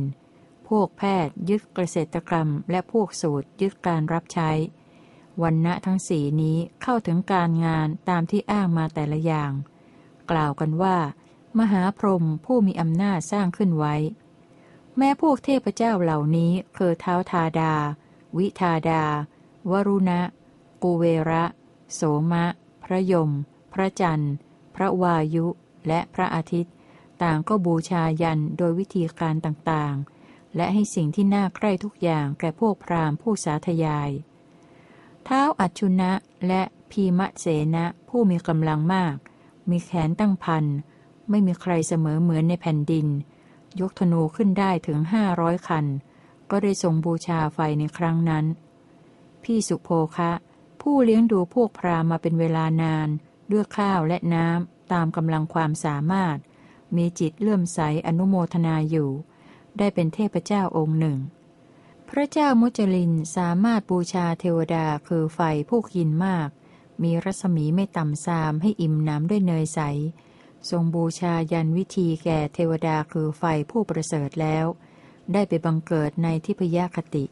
[0.68, 4.52] พวกแพทย์ยึดเกษตรกรรม และพวกสูตรยึดการรับใช้
[5.42, 9.52] วันณะทั้งสี่นี้เข้าถึงการงานตามที่อ้างมาแต่ละอย่าง
[10.32, 10.98] กล่าวกันว่า
[11.60, 13.96] มหาพรหมผู้มีอำนาจสร้างขึ้นไว้
[14.98, 17.74] แม้พวกเทพเจ้าเหล่านี้คือเท้าทาดา
[18.38, 19.04] วิทาดา
[19.72, 20.22] วรุณะ
[20.84, 21.44] กูเวระ
[21.94, 22.46] โสมะ
[22.84, 23.30] พระยม
[23.74, 24.34] พระจันทร์
[24.76, 25.48] พระวายุ
[25.88, 26.74] และพระอาทิตย์
[27.22, 34.10] ต่างก็บูชายันโดยวิธีการต่างๆ และให้สิ่งที่น่าใคร่ทุกอย่างแก่พวกพราหมณ์ผู้สาธยาย
[35.24, 36.12] เท้าอัจชุนะ
[36.48, 39.16] และพีมะเสนะผู้มีกำลังมาก
[39.70, 40.66] มีแขนตั้งพัน
[41.30, 43.08] ไม่มีใครเสมอเหมือนในแผ่นดิน
[43.80, 45.86] ยกธนูขึ้นได้ถึงห้าร้อยคัน
[46.52, 48.46] ก็ได้ทรงบูชาไฟในครั้งนั้น
[49.44, 50.32] พี่สุโภคะ
[50.82, 53.10] ผู้เลี้ยงดูพวกพรามมาเป็นเวลานาน
[53.52, 56.38] ด้วยข้าวและน้ำตามกำลังความสามารถ
[56.96, 59.10] มีจิตเลื่อมใสอนุโมทนาอยู่
[59.78, 61.18] ได้เป็นเทพเจ้าองค์หนึ่ง
[62.10, 66.50] พระเจ้ามุจลินสามารถบูชาเทวดาคือไฟผู้ยินมาก
[67.04, 69.80] มีรัศมีไม่ต่ำซามให้อิ่มน้ำด้วยเนยใส
[70.70, 74.66] ทรงบูชายันวิธีแก่เทวดาคือไฟผู้ประเสริฐแล้ว
[75.34, 77.26] ได้ไปบังเกิดในทิพยคติ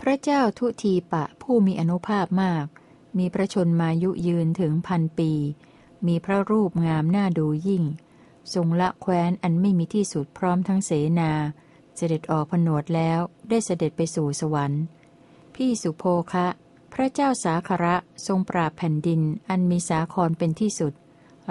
[0.00, 2.66] พระเจ้าทุทีปะผู้มีอนุภาพมาก
[3.18, 5.32] มีพระชนมายุยืนถึงพันปี
[6.06, 7.84] มีพระรูปงามน่าดูยิ่ง
[8.54, 10.90] ทรงละแคว้นอันไม่มีที่สุดพร้อมทั้งเส
[11.20, 11.32] นา
[11.96, 14.82] เสด็จออกผนวดแล้วได้เสด็จไปสู่สวรรค์
[15.54, 16.46] พี่สุโภคะ
[16.92, 20.92] พระเจ้าสาคระทรงปราบแผ่นดินอันมีสาครเป็นที่สุด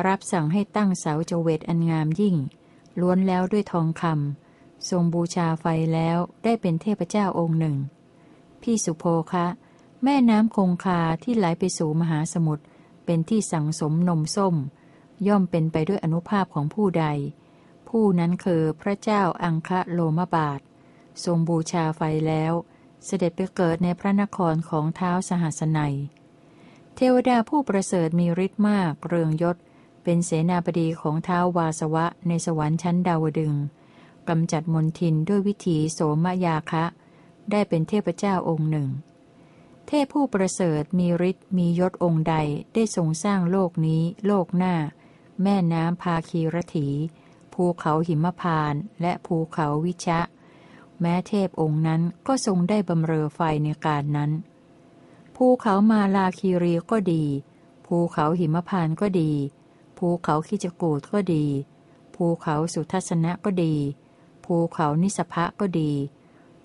[0.07, 2.35] รับสั่งให้ตั้งเสาเจเวตอันงามยิ่ง
[2.99, 7.75] ล้วนแล้วด้วยทองคำทรงบูชาไฟแล้วได้เป็นเทพเจ้าองค์หนึ่ง
[8.61, 9.45] พี่สุโภคะ
[10.03, 12.63] แม่น้ำคงคาที่ไหลไปสู่มหาสมุทร
[13.05, 14.55] เป็นที่สังสมนมส้ม
[15.27, 17.05] ย่อมเป็นไปด้วยอนุภาพของผู้ใด
[17.89, 20.59] ผู้นั้นคือพระเจ้าอังคะโลมบาท
[21.23, 22.53] ทรงบูชาไฟแล้ว
[23.05, 25.95] เสด็จไปเกิดในพระนครของเท้าสหัสนัย
[26.95, 29.57] เทวดาผู้ประเสริฐมีฤทธิ์มากเรืองยศ
[30.11, 33.53] เป็นเสนาบดีของท้าววาสวะในสวรรค์ชั้นดาวดึง
[34.29, 36.85] กำจัดมนทินด้วยวิถีโสมยาคะ
[37.51, 38.89] ได้เป็นเทพเจ้าองค์หนึ่ง
[39.87, 42.35] เทเทพผู้ประเสริฐมีฤทธิ์มียศองค์ใด
[42.73, 44.75] ได้ทรงสร้างโลกนี้ โลกหน้า
[45.43, 46.87] แม่น้ำพาคีรถี
[47.53, 50.19] ภูเขาหิมพานและภูเขาวิชะ
[50.99, 54.31] แม้เทพองค์นั้นก็ทรงได้บำเรอไฟในการนั้น
[55.35, 57.23] ภูเขามาลาคีรีก็ดี
[57.85, 59.33] ภูเขาหิมพานก็ดี
[59.99, 61.45] ภูเขาคิจกูดก็ดี
[62.15, 63.75] ภูเขาสุทัศนะก็ดี
[64.45, 65.91] ภูเขานิสภะก็ดี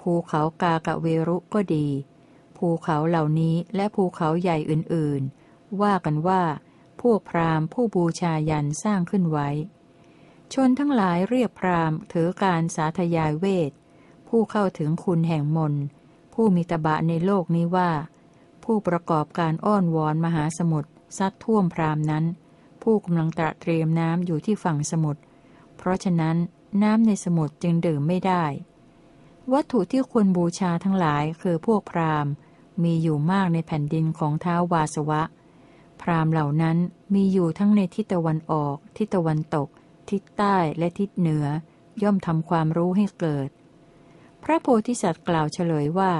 [0.01, 1.87] ภูเขากากะเวรุก็ดี
[2.57, 6.43] ภูเขาเหล่านี้และภูเขาใหญ่อื่นๆ ว่ากันว่า
[7.01, 9.49] พวกพราหมณ์ผู้บูชายันสร้างขึ้นไว้
[10.53, 13.73] ชนทั้งหลายเรียกพราหมณ์ถือการสาธยายเวท
[14.29, 15.75] ผู้เข้าถึงคุณแห่งมน
[16.35, 17.91] ผู้มีตบะในโลกนี้ว่า
[18.65, 22.25] ผู้ประกอบการอ้อนวอนมหาสมุทรซัดท่วมพราหมณ์นั้น
[22.85, 25.21] ผู้กำลังตระเตรียมน้ำอยู่ที่ฝั่งสมุทร
[25.77, 26.37] เพราะฉะนั้น
[26.83, 28.45] น้ำในสมุทรจึงดื่มไม่ได้
[29.53, 32.33] วัตถุที่ควรบูชาทั้งหลายคือพวกพราหมณ์
[32.83, 35.23] มีอยู่มากในแผ่นดินของท้าววาสวะ
[36.03, 36.77] พรามเหล่านั้น
[37.15, 39.69] มีอยู่ทั้งในทิศตะวันออก ทิศตะวันตก
[40.11, 41.47] ทิศใต้และทิศเหนือ
[42.03, 43.49] ย่อมทำความรู้ให้เกิด
[44.43, 46.13] พระโพธิสัตว์กล่าวเฉลยว่า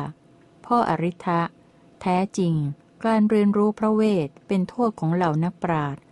[0.65, 1.41] พ่ออริ t ะ
[2.01, 2.55] แท้จริง
[3.05, 6.03] การเรียนรู้พระเวทเป็นโทษของเหล่านักปราชญ์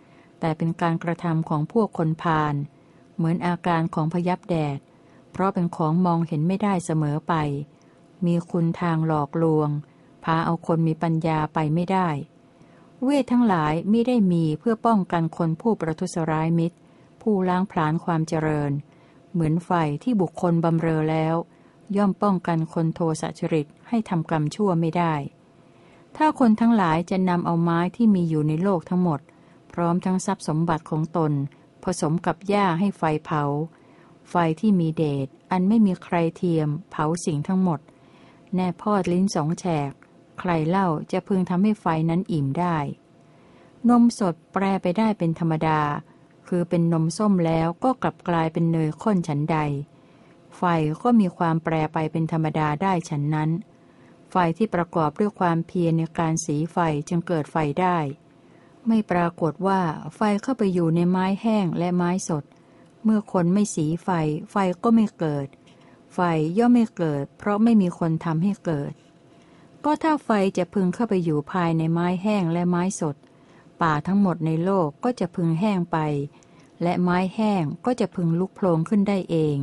[0.45, 2.55] แต่เป็นการกระทำของพวกคนพาล
[3.15, 4.79] เหมือนอาการของพยับแดด
[5.31, 7.33] เพราะเป็นของมองเห็นไม่ได้เสมอไป
[8.25, 9.69] มีคุณทางหลอกลวง
[10.23, 12.09] พาเอาคนมีปัญญาไปไม่ได้
[13.03, 16.77] เวททั้งหลายไม่ได้มีเพื่อป้องกันคนผู้ประทุษร้ายมิตร
[17.21, 18.71] ผู้ล้างผลาญความเจริญ
[19.31, 19.71] เหมือนไฟ
[20.03, 21.35] ที่บุคคลบำเรอแล้ว
[21.95, 25.13] ย่อมป้องกันคนโทสะจริตให้ทำกรรมชั่วไม่ได้
[26.17, 29.19] ถ้าคนทั้งหลายจะนำเอาไม้ที่มีอยู่ในโลกทั้งหมด
[29.73, 31.31] พร้อมทั้งทรัพย์สมบัติของตน
[31.83, 33.43] ผสมกับหญ้าให้ไฟเผา
[34.29, 37.79] ไฟที่มีเดชอันไม่มีใครเทียม เผาสิ่งทั้งหมด
[38.55, 39.91] แน่พอดลิ้นสองแฉก
[40.39, 42.77] ใครเล่าจะพึงทำให้ไฟนั้นอิ่มได้
[43.89, 45.81] นมสดแปรไปได้เป็นธรรมดา
[46.47, 49.57] คือเป็นนมส้มแล้วก็กลับกลายเป็นเนยข้นฉันใด
[50.57, 50.63] ไฟ
[51.03, 53.49] ก็มีความแปรไปเป็นธรรมดาได้ฉันนั้น
[54.31, 57.97] ไฟที่ประกอบด้วยความเพียรในการสีไฟจึงเกิดไฟได้
[58.87, 59.81] ไม่ปรากฏว่า
[60.15, 62.43] ไฟเข้าไปอยู่ในไม้แห้งและไม้สด
[63.03, 64.09] เมื่อคนไม่สีไฟ
[64.51, 65.47] ไฟก็ไม่เกิด
[66.13, 66.19] ไฟ
[66.57, 68.93] ย่อมไม่เกิด เพราะไม่มีคนทำให้เกิด
[69.83, 73.15] ก็ถ้าไฟจะพึงเข้าไปอยู่ภายในไม้แห้งและไม้สด
[73.81, 75.97] ป่าทั้งหมดในโลกก็จะพึงแห้งไป
[76.81, 79.57] และไม้แห้งก็จะพึงลุกโผล่ขึ้นได้เอง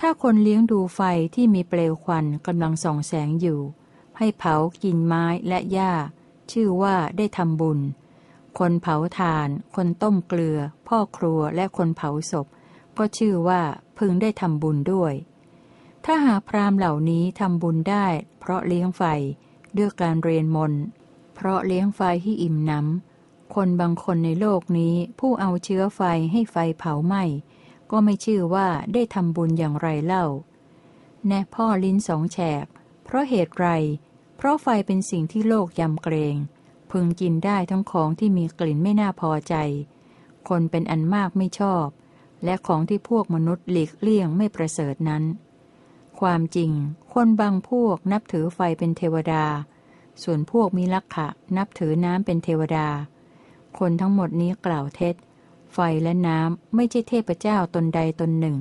[0.00, 1.00] ถ้าคนเลี้ยงดูไฟ
[1.34, 3.60] ที่มีเปลวควันกำลังส่องแสงอยู่
[4.18, 5.92] ให้เผากินไม้และหญ้า
[6.50, 7.80] ชื่อว่าได้ทำบุญ
[8.58, 12.46] คนเผาทาน คนต้มเกลือ พ่อครัวและคนเผาศพ
[12.98, 13.62] ก็ชื่อว่า
[13.98, 15.14] พึงได้ทำบุญด้วย
[16.04, 18.06] ถ้าหาพรามเหล่านี้ทำบุญได้
[18.40, 19.02] เพราะเลี้ยงไฟ
[19.76, 20.72] ด้วยการเรียนมน
[21.34, 26.00] เพราะเลี้ยงไฟที่อิ่มน้ำคนบางคนในโลกนี้ผู้เอาเชื้อไฟ
[26.32, 27.24] ให้ไฟเผาไหม้
[27.90, 30.26] ก็ไม่ชื่อว่าได้ทำบุญอย่างไรเล่า
[31.26, 32.66] แน่พ่อลิ้นสองแฉก
[33.04, 33.68] เพราะเหตุไร
[34.36, 36.36] เพราะไฟเป็นสิ่งที่โลกยำเกรง
[36.94, 39.54] พึงกินได้ทั้งของที่มีกลิ่นไม่น่าพอใจ
[40.48, 41.86] คนเป็นอันมากไม่ชอบ
[42.44, 45.24] และของที่พวกมนุษย์หลีกเลี่ยงไม่ประเสริฐนั้น
[46.20, 46.70] ความจริง
[47.12, 49.44] คนบางพวกนับถือไฟเป็นเทวดา
[50.22, 52.88] ส่วนพวกมีลักขะนับถือน้ำเป็นเทวดา
[53.78, 55.14] คนทั้งหมดนี้กล่าวเท็จ
[55.74, 58.56] ไฟและน้ำไม่ใช่เทพเจ้าตนใดตนหนึ่ง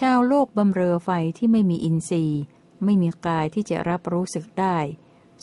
[0.00, 2.40] ชาวโลกบำเรอไฟที่ไม่มีอินทรีย์
[2.84, 4.76] ไม่มีกายที่จะรับรู้สึกได้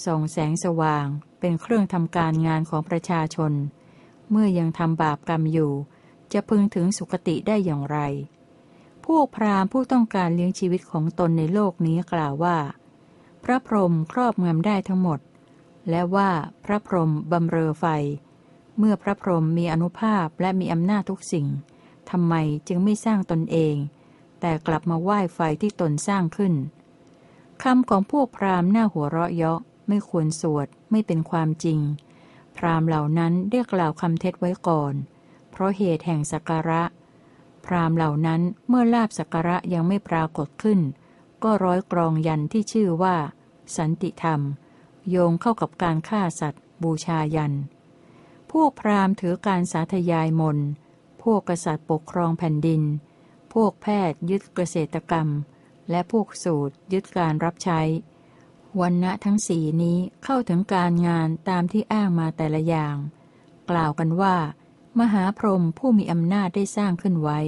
[0.06, 1.08] ส่องแสงสว่าง
[1.40, 3.54] เป็นเครื่องทำการงานของประชาชน
[4.30, 5.72] เมื่อยังทำบาปกรรมอยู่
[6.34, 7.98] จะพึงถึงสุคติได้อย่างไร
[9.06, 12.58] พวกพราหมณ์ผู้ต้องการเลี้ยงชีวิตของตนในโลกนี้กล่าวว่า
[13.44, 15.20] พระพรหมครอบงำได้ทั้งหมด
[15.90, 16.30] และว่า
[16.66, 17.86] พระพรหมบำเรอไฟ
[18.78, 21.48] เมื่อพระพรหมมีอนุภาพและมีอำนาจทุกสิ่ง
[22.10, 22.34] ทำไม
[22.68, 23.76] จึงไม่สร้างตนเอง
[24.40, 26.54] แต่กลับมาไหว้ไฟที่ตนสร้างขึ้น
[27.64, 31.80] คำของพวกพราหมณ์หน้าหัวเราะเยาะไม่ควรสวด ไม่เป็นความจริง
[32.58, 34.94] พราหมณ์เหล่านั้นได้กล่าวคำเท็จไว้ก่อน
[35.52, 36.84] เพราะเหตุแห่งสักการะ
[37.66, 40.80] พราหมณ์เหล่านั้นเมื่อลาบสักการะยังไม่ปรากฏขึ้น
[41.44, 43.16] ก็ร้อยกรองยันที่ชื่อว่า
[43.78, 44.42] สันติธรรม
[45.10, 47.54] โยงเข้ากับการฆ่าสัตว์ บูชายัน
[48.52, 50.58] พวกพราหมณ์ถือการสาธยายมน
[51.24, 52.82] พวกกษัตริย์ปกครองแผ่นดิน
[53.54, 55.28] พวกแพทย์ยึดเกษตรกรรม
[55.90, 57.80] และพวกสูตรยึดการรับใช้
[58.82, 62.96] วันณะทั้งสีนี้เข้าถึงการงานตามที่อ้างมาแต่ละอย่าง
[63.70, 64.36] กล่าวกันว่า
[65.00, 67.40] มหาพรหมผู้มีอำนาจได้สร้างขึ้นไว้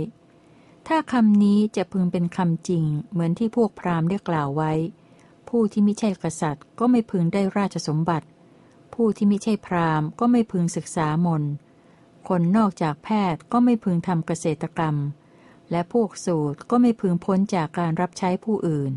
[0.88, 4.72] ถ้าคำนี้จะพึงเป็นคำจริง เหมือนที่พวกพราหมณ์ได้กล่าวไว้
[5.50, 8.28] ผู้ที่ไม่ใช่กษัตริย์ ก็ไม่พึงได้ราชสมบัติ
[8.94, 11.44] ผู้ที่ไม่ใช่พราหมณ์ ก็ไม่พึงศึกษามน
[12.28, 14.96] คนนอกจากแพทย์ก็ไม่พึงทำเกษตรกรรม
[15.72, 18.92] และพวกสูตรก็ไม่พึงพ้นจากการรับใช้ผู้อื่น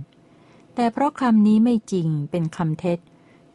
[0.74, 2.98] แต่เพราะคำนี้ไม่จริงเป็นคำเท็จ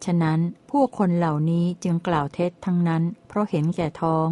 [0.06, 0.40] ฉะนั้น
[0.72, 4.28] พวกคนเหล่านี้จึงกล่าวเท็จทั้งนั้น เพราะเห็นแก่ท้อง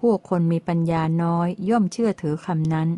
[0.00, 2.88] พวกคนมีปัญญาน้อยย่อมเชื่อถือคำนั้น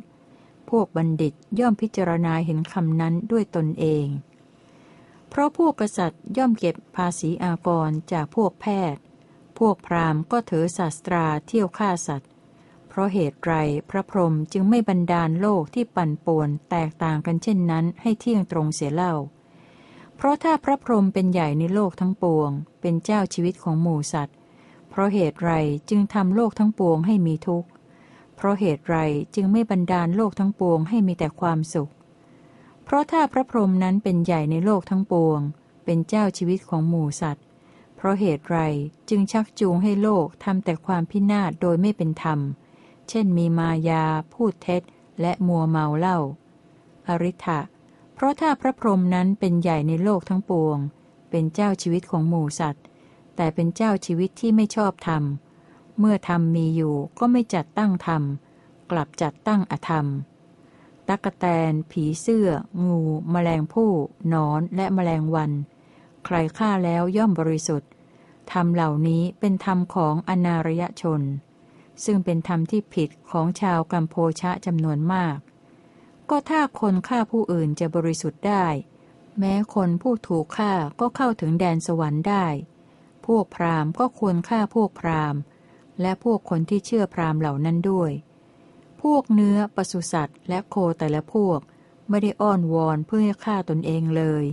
[0.70, 4.06] พวกบัณฑิตย่อมพิจารณาเห็นคำนั้นด้วยตนเอง
[5.28, 9.02] เพราะพวกกษัตริย์ย่อมเก็บภาษีอากรจากพวกแพทย์
[9.58, 12.30] พวกพราหมณ์ก็ถือศาสตราเที่ยวฆ่าสัตว์
[12.98, 13.54] ราะเหตุไร
[13.90, 19.14] พระพรหมจึงไม่บันดาลโลกที่ปั่นป่วนแตกต่างกันเช่นนั้นให้เที่ยงตรงเสียเล่า
[20.16, 24.36] เพราะถ้าพระพรหมเป็นใหญ่ในโลกทั้งปวง เป็นเจ้าชีวิตของหมู่สัตว์
[24.90, 25.52] เพราะเหตุไร
[25.88, 27.68] จึงทำโลกทั้งปวงให้มีทุกข์
[28.36, 28.96] เพราะเหตุไร
[29.34, 31.90] จึงไม่บันดาลโลกทั้งปวงให้มีแต่ความสุข
[32.84, 35.40] เพราะถ้าพระพรหมนั้นเป็นใหญ่ในโลกทั้งปวง
[35.84, 37.44] เป็นเจ้าชีวิตของหมู่สัตว์
[37.96, 38.58] เพราะเหตุไร
[39.08, 42.40] จึงชักจูงให้โลกทำแต่ความพินาศโดยไม่เป็นธรรม
[43.08, 44.04] เช่นมีมายา
[44.34, 44.82] พูดเท็จ
[45.20, 46.18] และมัวเมาเล่า
[47.08, 47.60] อริ t ะ
[48.14, 50.78] เพราะถ้าพระพรหมนั้นเป็นใหญ่ในโลกทั้งปวง
[51.30, 52.84] เป็นเจ้าชีวิตของหมู่สัตว์
[53.36, 55.22] แต่เป็นเจ้าชีวิตที่ไม่ชอบธรรม
[55.98, 58.22] เมื่อธรรมมีอยู่ก็ไม่จัดตั้งธรรม
[58.90, 60.06] กลับจัดตั้งอธรรม
[61.08, 62.48] ตักแตน ผีเสื้อ
[62.88, 63.90] งู แมลงผู้
[64.32, 65.50] นอนและแมลงวัน
[66.24, 67.90] ใครฆ่าแล้วย่อมบริสุทธิ์
[68.52, 71.20] ธรรมเหล่านี้เป็นธรรมของอนารยชน
[72.04, 75.38] ซึ่งเป็นธรรมที่ผิดของชาวกัมโพชะจำนวนมาก
[76.30, 78.66] ก็ถ้าคนฆ่าผู้อื่นจะบริสุทธิ์ได้
[79.38, 82.46] แม้คนผู้ถูกฆ่าก็เข้าถึงแดนสวรรค์ได้
[83.26, 85.40] พวกพราหมณ์ก็ควรฆ่าพวกพราหมณ์
[86.00, 88.10] และพวกคนที่เชื่อพราหมณ์เหล่านั้นด้วย
[89.02, 91.60] พวกเนื้อปศุสัตว์ และโคแต่ละพวก
[92.08, 94.44] ไม่ได้อ้อนวอนเพื่อให้ฆ่าตนเองเลย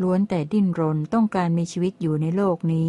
[0.00, 2.84] ล้วนแต่ดิ้นรนต้องการมีชีวิตอยู่ในโลกนี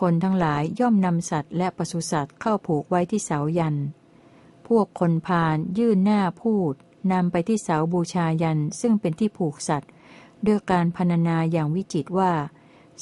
[0.00, 3.76] คนทั้งหลายย่อมนำสัตว์และปศุสัตว์เข้าผูกไว้ที่เสายัน
[4.66, 6.74] พวกคนพาลยื่นหน้าพูด
[7.12, 9.90] นำไปที่เสาบูชายันซึ่งเป็นที่ผูกสัตว์
[10.46, 12.32] ด้วยการพรรณนาอย่างวิจิตว่า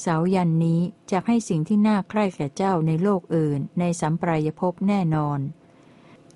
[0.01, 0.80] เสายันนี้
[1.11, 5.40] จะให้สิ่งที่น่าใคร่แก่เจ้าในโลกอื่น ในสัมปรายภพแน่นอน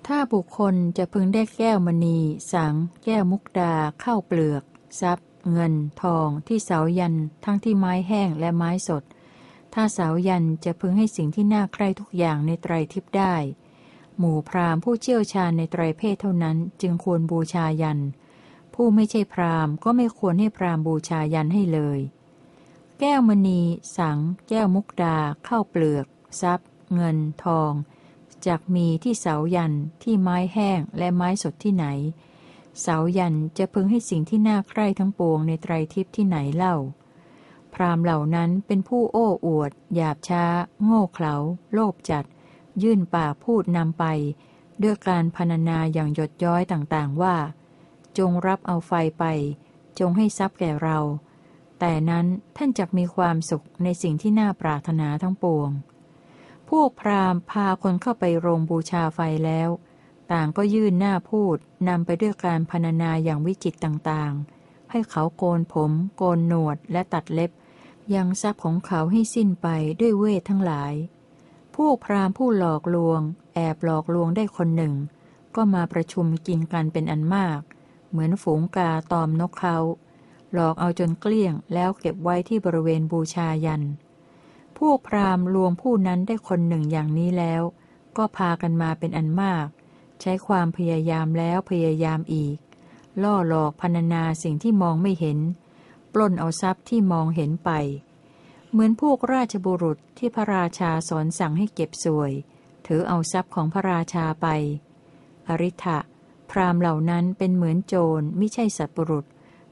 [0.07, 2.17] ถ้าบุคคลจะพึงได้แก้วมณี
[2.53, 4.63] สัง แก้วมุกดาข้าวเปลือก
[5.01, 9.03] ทรัพย์ เงิน ทอง ที่เสายัน ทั้งที่ไม้แห้งและไม้สด
[9.73, 13.35] ถ้าเสายันจะพึงให้สิ่งที่น่าใคร่ทุกอย่างในไตรทิพย์ได้
[14.17, 17.99] หมู่พราหมณ์ผู้เชี่ยวชาญในไตรเพศเท่านั้นจึงควรบูชายัน
[18.73, 21.99] ผู้ไม่ใช่พราหมณ์ก็ไม่ควรให้พราหมณ์บูชายันให้เลย
[22.99, 23.61] แก้วมณี
[23.97, 24.17] สัง
[24.49, 25.17] แก้วมุกดา
[25.47, 26.05] ข้าวเปลือก
[26.41, 27.71] ทรัพย์ เงิน ทอง
[28.45, 31.85] จากมีที่เสายันที่ไม้แห้งและไม้สดที่ไหน
[32.81, 36.75] เสายันจะพึงให้สิ่งที่น่าใคร่ทั้งปวงในไตรทิพย์ที่ไหนเล่า
[37.73, 40.45] พรามเหล่านั้นเป็นผู้โอ้อวด หยาบช้า
[40.83, 41.35] โง่เขลา
[41.73, 42.25] โลภจัด
[42.81, 44.05] ยื่นปากพูดนำไป
[44.83, 47.35] ด้วยการพรรณนาอย่างหยดย้อยต่างๆว่า
[48.17, 49.23] จงรับเอาไฟไป
[49.99, 50.97] จงให้ทรัพย์แก่เรา
[51.79, 52.25] แต่นั้น
[52.57, 55.69] ท่านจักมีความสุขในสิ่งที่น่าปรารถนาทั้งปวง
[56.69, 59.69] พวกพราหมณ์พาคนเข้าไปโรงบูชาไฟแล้ว
[60.31, 61.57] ต่างก็ยื่นหน้าพูด
[61.87, 64.58] นำไปด้วยการพรรณนาอย่างวิจิตต่างๆ
[64.91, 67.51] ให้เขาโกนผม โกนหนวดและตัดเล็บ
[68.15, 69.67] ยังทรัพย์ของเขาให้สิ้นไป
[69.99, 70.93] ด้วยเวททั้งหลาย
[71.75, 73.21] พวกพราหมณ์ผู้หลอกลวง
[73.55, 74.93] แอบหลอกลวงได้คนหนึ่ง
[75.55, 77.59] ก็มาประชุมกินกันเป็นอันมาก
[78.09, 79.77] เหมือนฝูงกาตอมนกเขา
[80.53, 83.83] หลอกเอาจนเกลี้ยงแล้วเก็บไว้ที่บริเวณบูชายัน
[84.77, 87.61] พวกพราหมณ์ลวงผู้นั้นได้คนหนึ่งอย่างนี้แล้ว
[88.17, 89.67] ก็พากันมาเป็นอันมาก
[90.21, 92.57] ใช้ความพยายามแล้วพยายามอีก
[93.23, 95.39] ล่อหลอกพรรณนาสิ่งที่มองไม่เห็น
[96.13, 97.69] ปล้นเอาทรัพย์ที่มองเห็นไป
[98.71, 102.31] เหมือนพวกราชบุรุษที่พระราชาสอนสั่งให้เก็บสวย
[102.87, 104.47] ถือเอาทรัพย์ของพระราชาไป
[105.47, 105.99] อริ t ะ
[106.49, 109.25] พรามเหล่านั้นเป็นเหมือนโจรไม่ใช่สัตว์บุรุษ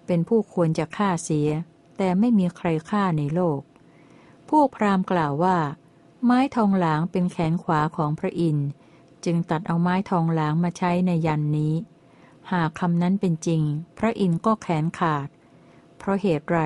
[0.05, 1.49] เป็นผู้ควรจะฆ่าเสีย
[1.97, 3.61] แต่ไม่มีใครฆ่าในโลก
[4.49, 5.57] พวกพรามกล่าวว่า
[6.23, 8.69] ไม้ทองหลางเป็นแขนขวาของพระอินทร์
[9.25, 11.73] จึงตัดเอาไม้ทองหลางมาใช้ในยันนี้
[12.51, 13.63] หากคำนั้นเป็นจริง
[13.97, 15.27] พระอินทร์ก็แขนขาด
[15.97, 16.59] เพราะเหตุไร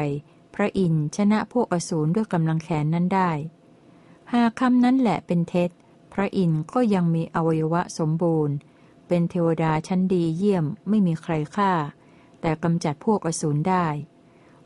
[0.55, 3.31] พระอินทร์ชนะพวกอสูรด้วยกำลังแขนนั้นได้
[4.33, 5.69] หากคำนั้นแหละเป็นเท็จ
[6.13, 8.55] พระอินทร์ก็ยังมีอวัยวะสมบูรณ์
[9.07, 11.71] เป็นเทวดาชั้นดีเยี่ยมไม่มีใครฆ่า
[12.41, 13.85] แต่กำจัดพวกอสูรได้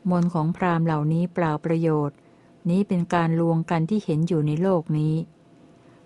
[0.09, 2.18] มนของพราหมณ์เหล่านี้เปล่าประโยชน์
[2.70, 5.16] นี้เป็นการลวงกันที่เห็นอยู่ในโลกนี้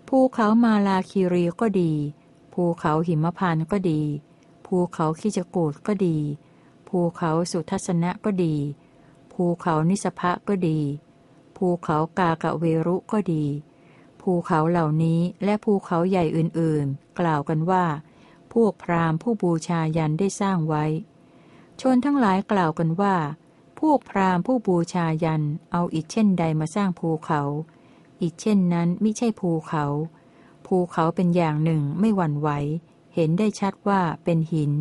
[0.08, 1.94] ภูเขามาลาคีรีก็ดี
[2.54, 4.02] ภูเขาหิมพานก็ดี
[4.74, 6.18] ภูเขาคิจกูดก็ดี
[6.88, 8.56] ภูเขาสุทัศนะก็ดี
[9.34, 10.80] ภูเขานิสภะก็ดี
[11.58, 13.46] ภูเขากากะเวรุก็ดี
[14.22, 17.86] ภูเขาเหล่านี้และภูเขาใหญ่อื่นๆ กล่าวกันว่า
[18.54, 20.86] พวกพราหมณ์ผู้บูชายันได้สร้างไว้
[21.82, 23.16] ชนทั้งหลายกล่าวกันว่า
[23.80, 27.42] พวกพราหมณ์ผู้บูชายันเอาอิฐเช่นใดมาสร้างภูเขา
[28.22, 29.86] อิฐเช่นนั้นไม่ใช่ภูเขา
[30.66, 32.50] ภูเขาเป็นอย่างหนึ่งไม่หวั่นไหว
[33.22, 34.74] เห็นได้ชัดว่าเป็นหิน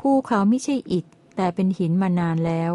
[0.00, 1.04] ภูเขาไม่ใช่อิฐ
[1.36, 2.72] แต่เป็นหินมานานแล้ว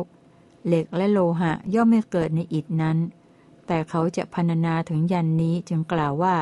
[0.65, 2.97] เหล็กและโลหะย่อมไม่เกิดในอิฐนั้น
[3.67, 6.37] แต่เขาจะพรรณนาถึงยันนี้จึงกล่าวว่า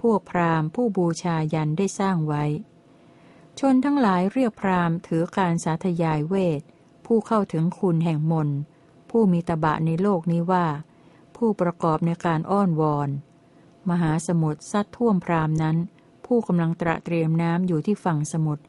[0.00, 2.44] พวกพราหมณ์ผู้บูชายันได้สร้างไว้
[3.58, 6.60] ชนทั้งหลายเรียกพราหมณ์ถือการสาธยายเวท
[7.06, 8.48] ผู้เข้าถึงคุณแห่งมน
[9.10, 10.66] ผู้มีตบะในโลกนี้ว่า
[11.36, 13.08] ผู้ประกอบในการอ้อนวอน
[13.90, 15.76] มหาสมุทรซัดท่วมพราหมณ์นั้น
[16.28, 18.64] ผู้กำลังตระเตรียมน้ำอยู่ที่ฝั่งสมุทร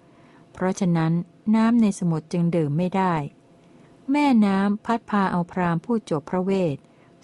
[0.53, 1.11] เพราะฉะนั้น
[1.55, 3.13] น้ำในสมุทรจึงดื่มไม่ได้
[4.11, 6.77] แม่น้ำพัดพาเอาพรามผู้จบพระเวท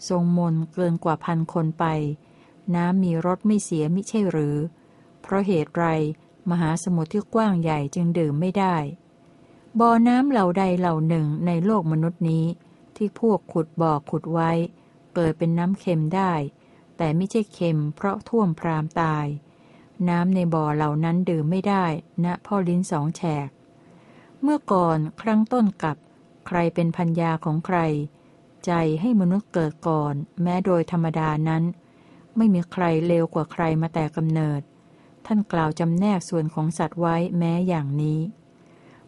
[0.10, 1.86] ทรงมนเกินกว่าพันคนไป
[2.76, 4.58] น้ำมีรสไม่เสียมิใช่หรือ
[5.22, 5.86] เพราะเหตุไร
[6.50, 8.76] มหาสมุทรที่กว้างใหญ่จึงดื่มไม่ได้
[9.80, 12.46] บ่อน้ำเหล่าใดเหล่าหนึ่งในโลกมนุษย์นี้
[12.96, 14.52] ที่พวกขุดบ่อขุดไว้
[15.14, 16.34] เกิดเป็นน้ำเค็มได้
[16.98, 19.26] แต่ไม่ใช่เค็มเพราะท่วมพรามตาย
[20.10, 21.86] น้ำในบ่อเหล่านั้นดื่มไม่ได้
[22.24, 23.50] ณนะพ่อลิ้นสองแฉก
[24.41, 25.96] เมื่อก่อนครั้งต้นกับ
[26.48, 27.80] ใครเป็นพัญญาของใคร
[28.66, 28.72] ใจ
[29.02, 31.64] ให้มนุษย์เกิดก่อน แม้โดยธรรมดานั้น
[32.38, 34.62] ไม่มีใครเลวกว่าใครมาแต่กำเนิด
[35.26, 38.20] ท่านกล่าวจำแนกส่วนของสัตว์ไว้แม้อย่างนี้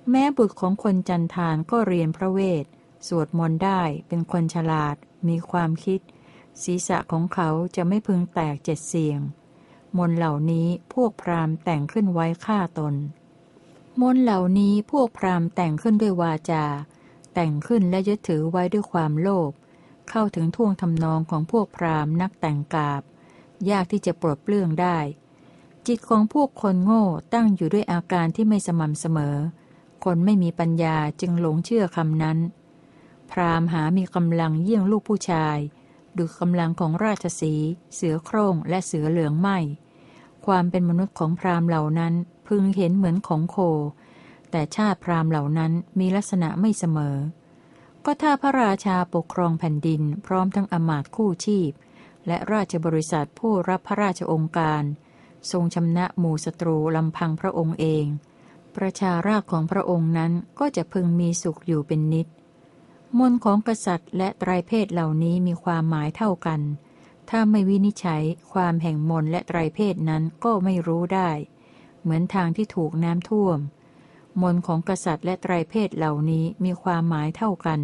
[0.10, 2.66] แม้บุตรของคนจันทานก็เรียนพระเวท
[3.08, 4.96] สวดมนต์ได้เป็นคนฉลาด
[5.28, 6.00] มีความคิด
[6.64, 9.20] ศีรษะของเขาจะไม่พึงแตกเจ็ดเสียง
[9.98, 12.96] มนเหล่านี้พวกพราหมณ์แต่งขึ้นไว้ฆ่าตน
[14.02, 16.66] มนเหล่านี้พวกพราหมณ์แต่งขึ้นด้วยวาจา
[17.34, 19.52] แต่งขึ้นและยึดถือไว้ด้วยความโลภ
[20.10, 23.02] เข้าถึงท่วงทำนองของพวกพราหมณ์นักแต่งกาบ
[23.70, 24.98] ยากที่จะปลดเปลื้องได้
[25.88, 29.38] จิตของพวกคนโง่ตั้งอยู่ด้วยอาการที่ไม่สม่ำเสมอ
[30.04, 32.38] คนไม่มีปัญญาจึงหลงเชื่อคำนั้น
[33.32, 35.58] พราหมณ์หามีกำลังเยี่ยงลูกผู้ชาย
[36.18, 37.54] ดูกำลังของราชสี
[37.96, 39.50] เสือโคร่งและเสือเหลืองไหม
[40.48, 42.14] ความเป็นมนุษย์ของพราหมณ์เหล่านั้น
[42.48, 43.58] พึงเห็นเหมือนของโค
[44.52, 47.16] แต่ชาติพราหมณ์เหล่านั้นมีลักษณะไม่เสมอ
[48.06, 51.72] ก็ถ้าพระราชาปกครองแผ่นดินพร้อมทั้งอมาตคู่ชีพ
[52.28, 54.84] และราชบริษัทผู้รับพระราชองค์การ
[55.52, 58.06] ทรงชำนะหมู่ศัตรูลำพังพระองค์เอง
[58.76, 62.28] ประชาราชของพระองค์นั้นก็จะพึงมีสุขอยู่เป็นนิด
[63.18, 66.62] มนของกษัตริย์และไตรเพศเหล่านี้มีความหมายเท่ากัน
[67.30, 68.24] ถ้าไม่วินิจฉัย
[68.54, 71.30] ความแห่งมนและไตรเพศนั้นก็ไม่รู้ได้
[72.02, 73.58] เหมือนทางที่ถูกน้ำท่วม
[74.42, 77.82] มนของกษัตริย์และไตรเพศเหล่านี้มีความหมายเท่ากัน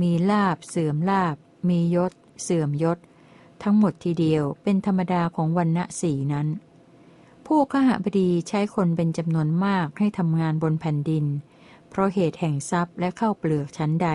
[0.00, 1.36] มีลาบเสื่อมลาบ
[1.68, 2.12] มียศ
[2.42, 2.98] เสื่อมยศ
[3.62, 6.48] ทั้งหมดทีเดียวเป็นธรรมดาของวันณะสี่นั้น
[7.46, 11.24] ผู้ขหบดีใช้คนเป็นจำนวนมากให้ทำงานบนแผ่นดิน
[11.88, 14.08] เพราะเหตุแห่งทรัพย์และเข้าเปลือกชั้นใด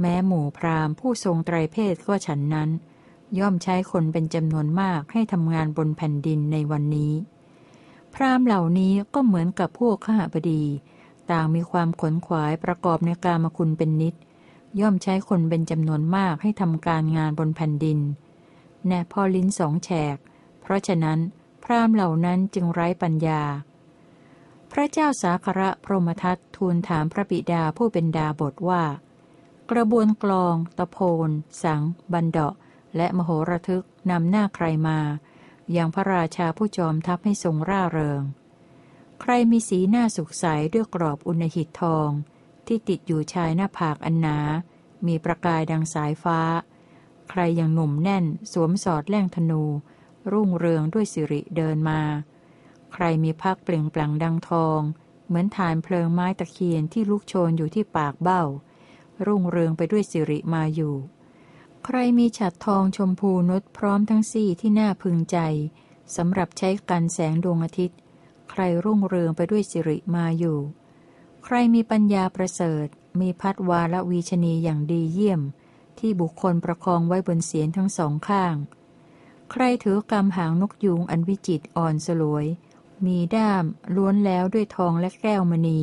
[0.00, 2.70] แม้หมู่พราหมณ์ผู้ทรงไตรเพศก็ฉันนั้น
[3.38, 7.12] ย่อมใช้คนเป็นจำนวนมากให้ทำงานบนแผ่นดินในวันนี้
[8.14, 10.62] พราหมณ์เหล่านี้ก็เหมือนกับพวกขหบดี
[11.30, 14.14] ต่างมีความขนขวายประกอบในกามคุณเป็นนิด
[14.80, 17.98] ย่อมใช้คนเป็นจำนวนมากให้ทำการงานบนแผ่นดิน
[18.86, 20.16] แน่พอลิ้นสองแฉก
[20.60, 21.18] เพราะฉะนั้น
[21.64, 23.42] พราหมณ์เหล่านั้นจึงไร้ปัญญา
[24.72, 28.82] พระเจ้าสาคระพรหมทัตทูลถามพระบิดาผู้เป็นดาบทว่า
[29.70, 30.98] กระบวนกลอง ตะโพ
[31.28, 31.30] น
[31.62, 32.54] สัง บันเดาะ
[32.96, 34.98] และมโหระทึกนำหน้าใครมา
[35.72, 38.22] อย่างพระราชาผู้จอมทัพให้ทรงร่าเริง
[39.20, 42.10] ใครมีสีหน้าสุขใสด้วยกรอบอุณหิตทอง
[42.66, 44.38] ที่ติดอยู่ชายหน้าผากอันหนา
[45.06, 46.40] มีประกายดังสายฟ้า
[47.30, 49.62] ใครยังหนุ่มแน่นสวมสอดแล่งธนู
[50.32, 52.00] รุ่งเรืองด้วยสิริเดินมา
[52.92, 54.80] ใครมีพักเปล่งปลั่งดังทอง
[55.26, 58.42] เหมือนฐานเพลิงไม้ตะเคียนที่ลุกโชนอยู่ที่ปากเบ้า
[59.26, 60.94] รุ่งเรืองไปด้วยสิริมาอยู่
[61.84, 65.38] ใครมีฉัดทองชมพูนุชพร้อมทั้งสี่ที่น่าพึงใจ
[66.16, 67.98] สำหรับใช้กันแสงดวงอาทิตย์
[68.50, 70.58] ใครรุ่งเรืองไปด้วยสิริมาอยู่
[71.44, 72.86] ใครมีปัญญาประเสริฐ
[73.20, 75.40] มีพัดวาละวีชนีอย่างดีเยี่ยม
[75.98, 78.54] ที่บุคคลประคองไว้บนเสียนทั้งสองข้าง
[79.50, 82.46] ใครถือกำหางนกยูงอันวิจิตอ่อนสลวย
[83.06, 83.64] มีด้าม
[83.94, 85.80] ล้วนแล้วด้วยทองและแก้วมณี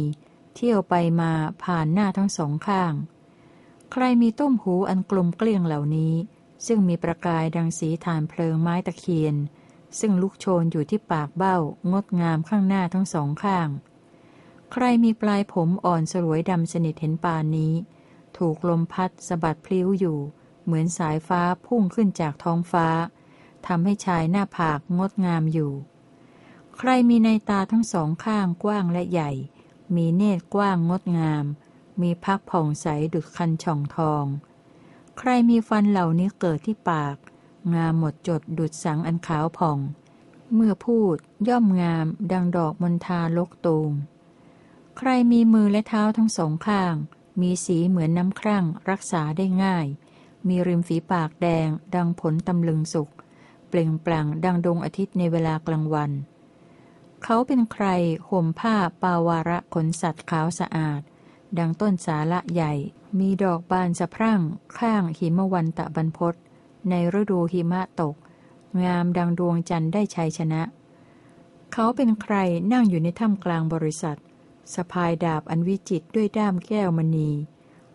[0.56, 1.32] เที่ยวไปมา
[1.64, 2.94] ผ่านหน้าทั้งสองข้าง
[3.92, 6.14] ใครมีต้มหูอันกลมเกลี้ยงเหล่านี้
[6.66, 9.36] ซึ่งมีประกายดังสีฐานเพลิงไม้ตะเคียน
[10.00, 11.58] ซึ่งลุกโชนอยู่ที่ปากเบ้า
[11.92, 13.70] งดงามข้างหน้าทั้งสองข้าง
[14.72, 17.74] ใครมีปลายผมอ่อนสลวยดำสนิทเห็นปานนี้
[18.38, 20.20] ถูกลมพัดสะบัดพลิ้วอยู่
[20.64, 22.88] เหมือนสายฟ้าพุ่งขึ้นจากท้องฟ้า
[23.68, 25.72] ทำให้ชายหน้าผากงดงามอยู่
[26.78, 29.32] ใครมีในตาทั้งสองข้างกว้างและใหญ่
[29.96, 31.46] มีเนตรกว้างงดงาม
[32.02, 34.26] มีพักผ่องใสดุจคันช่องทอง
[35.18, 37.16] ใครมีฟันเหล่านี้เกิดที่ปาก
[37.76, 39.80] งามหมดจดดุจสังอันขาวผ่อง
[40.54, 41.16] เมื่อพูด
[41.48, 43.92] ย่อมงามดังดอกมณฑาลกตูม
[44.98, 46.96] ใครมีมือและเท้าทั้งสองข้าง
[47.42, 49.86] มีสีเหมือนน้ำครั่งรักษาได้ง่าย
[50.48, 53.10] มีริมฝีปากแดงดังผลตำลึงสุก
[53.70, 56.12] เปล่งปลั่งดังดวงอาทิตย์ในเวลากลางวัน
[57.24, 57.86] เขาเป็นใคร
[58.30, 61.02] ห่มผ้าปาวาระขนสัตว์ขาวสะอาด
[61.60, 62.74] ดังต้นสาละใหญ่
[63.20, 64.42] มีดอกบานสะพรั่ง
[64.78, 66.36] ข้างหิมวันตะบรรพศ
[66.90, 68.16] ในฤดูหิมะตก
[68.84, 70.62] งามดังดวงจันทร์ได้ชัยชนะ
[71.74, 72.36] เขาเป็นใคร
[72.72, 74.18] นั่งอยู่ในถ้ำกลางบริษัท
[74.74, 77.30] สะพายดาบอันวิจิตด้วยด้ามแก้วมณี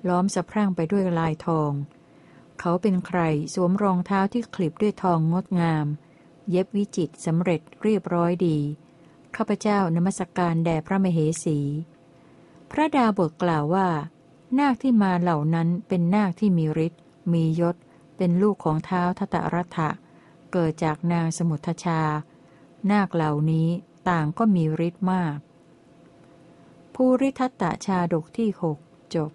[0.08, 1.72] ล้อมสะพรั่งไปด้วยลายทอง
[2.60, 3.20] เขาเป็นใคร
[3.54, 5.86] สวมรองเท้าที่คลิบด้วยทองงดงาม
[6.50, 8.58] เย็บวิจิตสำเร็จเรียบร้อยดี
[9.36, 11.58] ข้าพเจ้านมัสกการแด่พระมเหสี
[12.70, 13.88] พระดาบทกล่าวว่า
[14.58, 17.02] นาคที่มาเหล่านั้นเป็นนาคที่มีฤทธิ์
[17.32, 17.76] มียศ
[18.16, 19.90] เป็นลูกของเท้าทตรัฐะ
[20.52, 22.00] เกิดจากนางสมุทชา
[22.92, 23.68] นาคเหล่านี้
[24.08, 25.36] ต่างก็มีฤทธิ์มาก
[26.94, 28.78] ภูริทัตตชาดกที่หก
[29.14, 29.30] จบ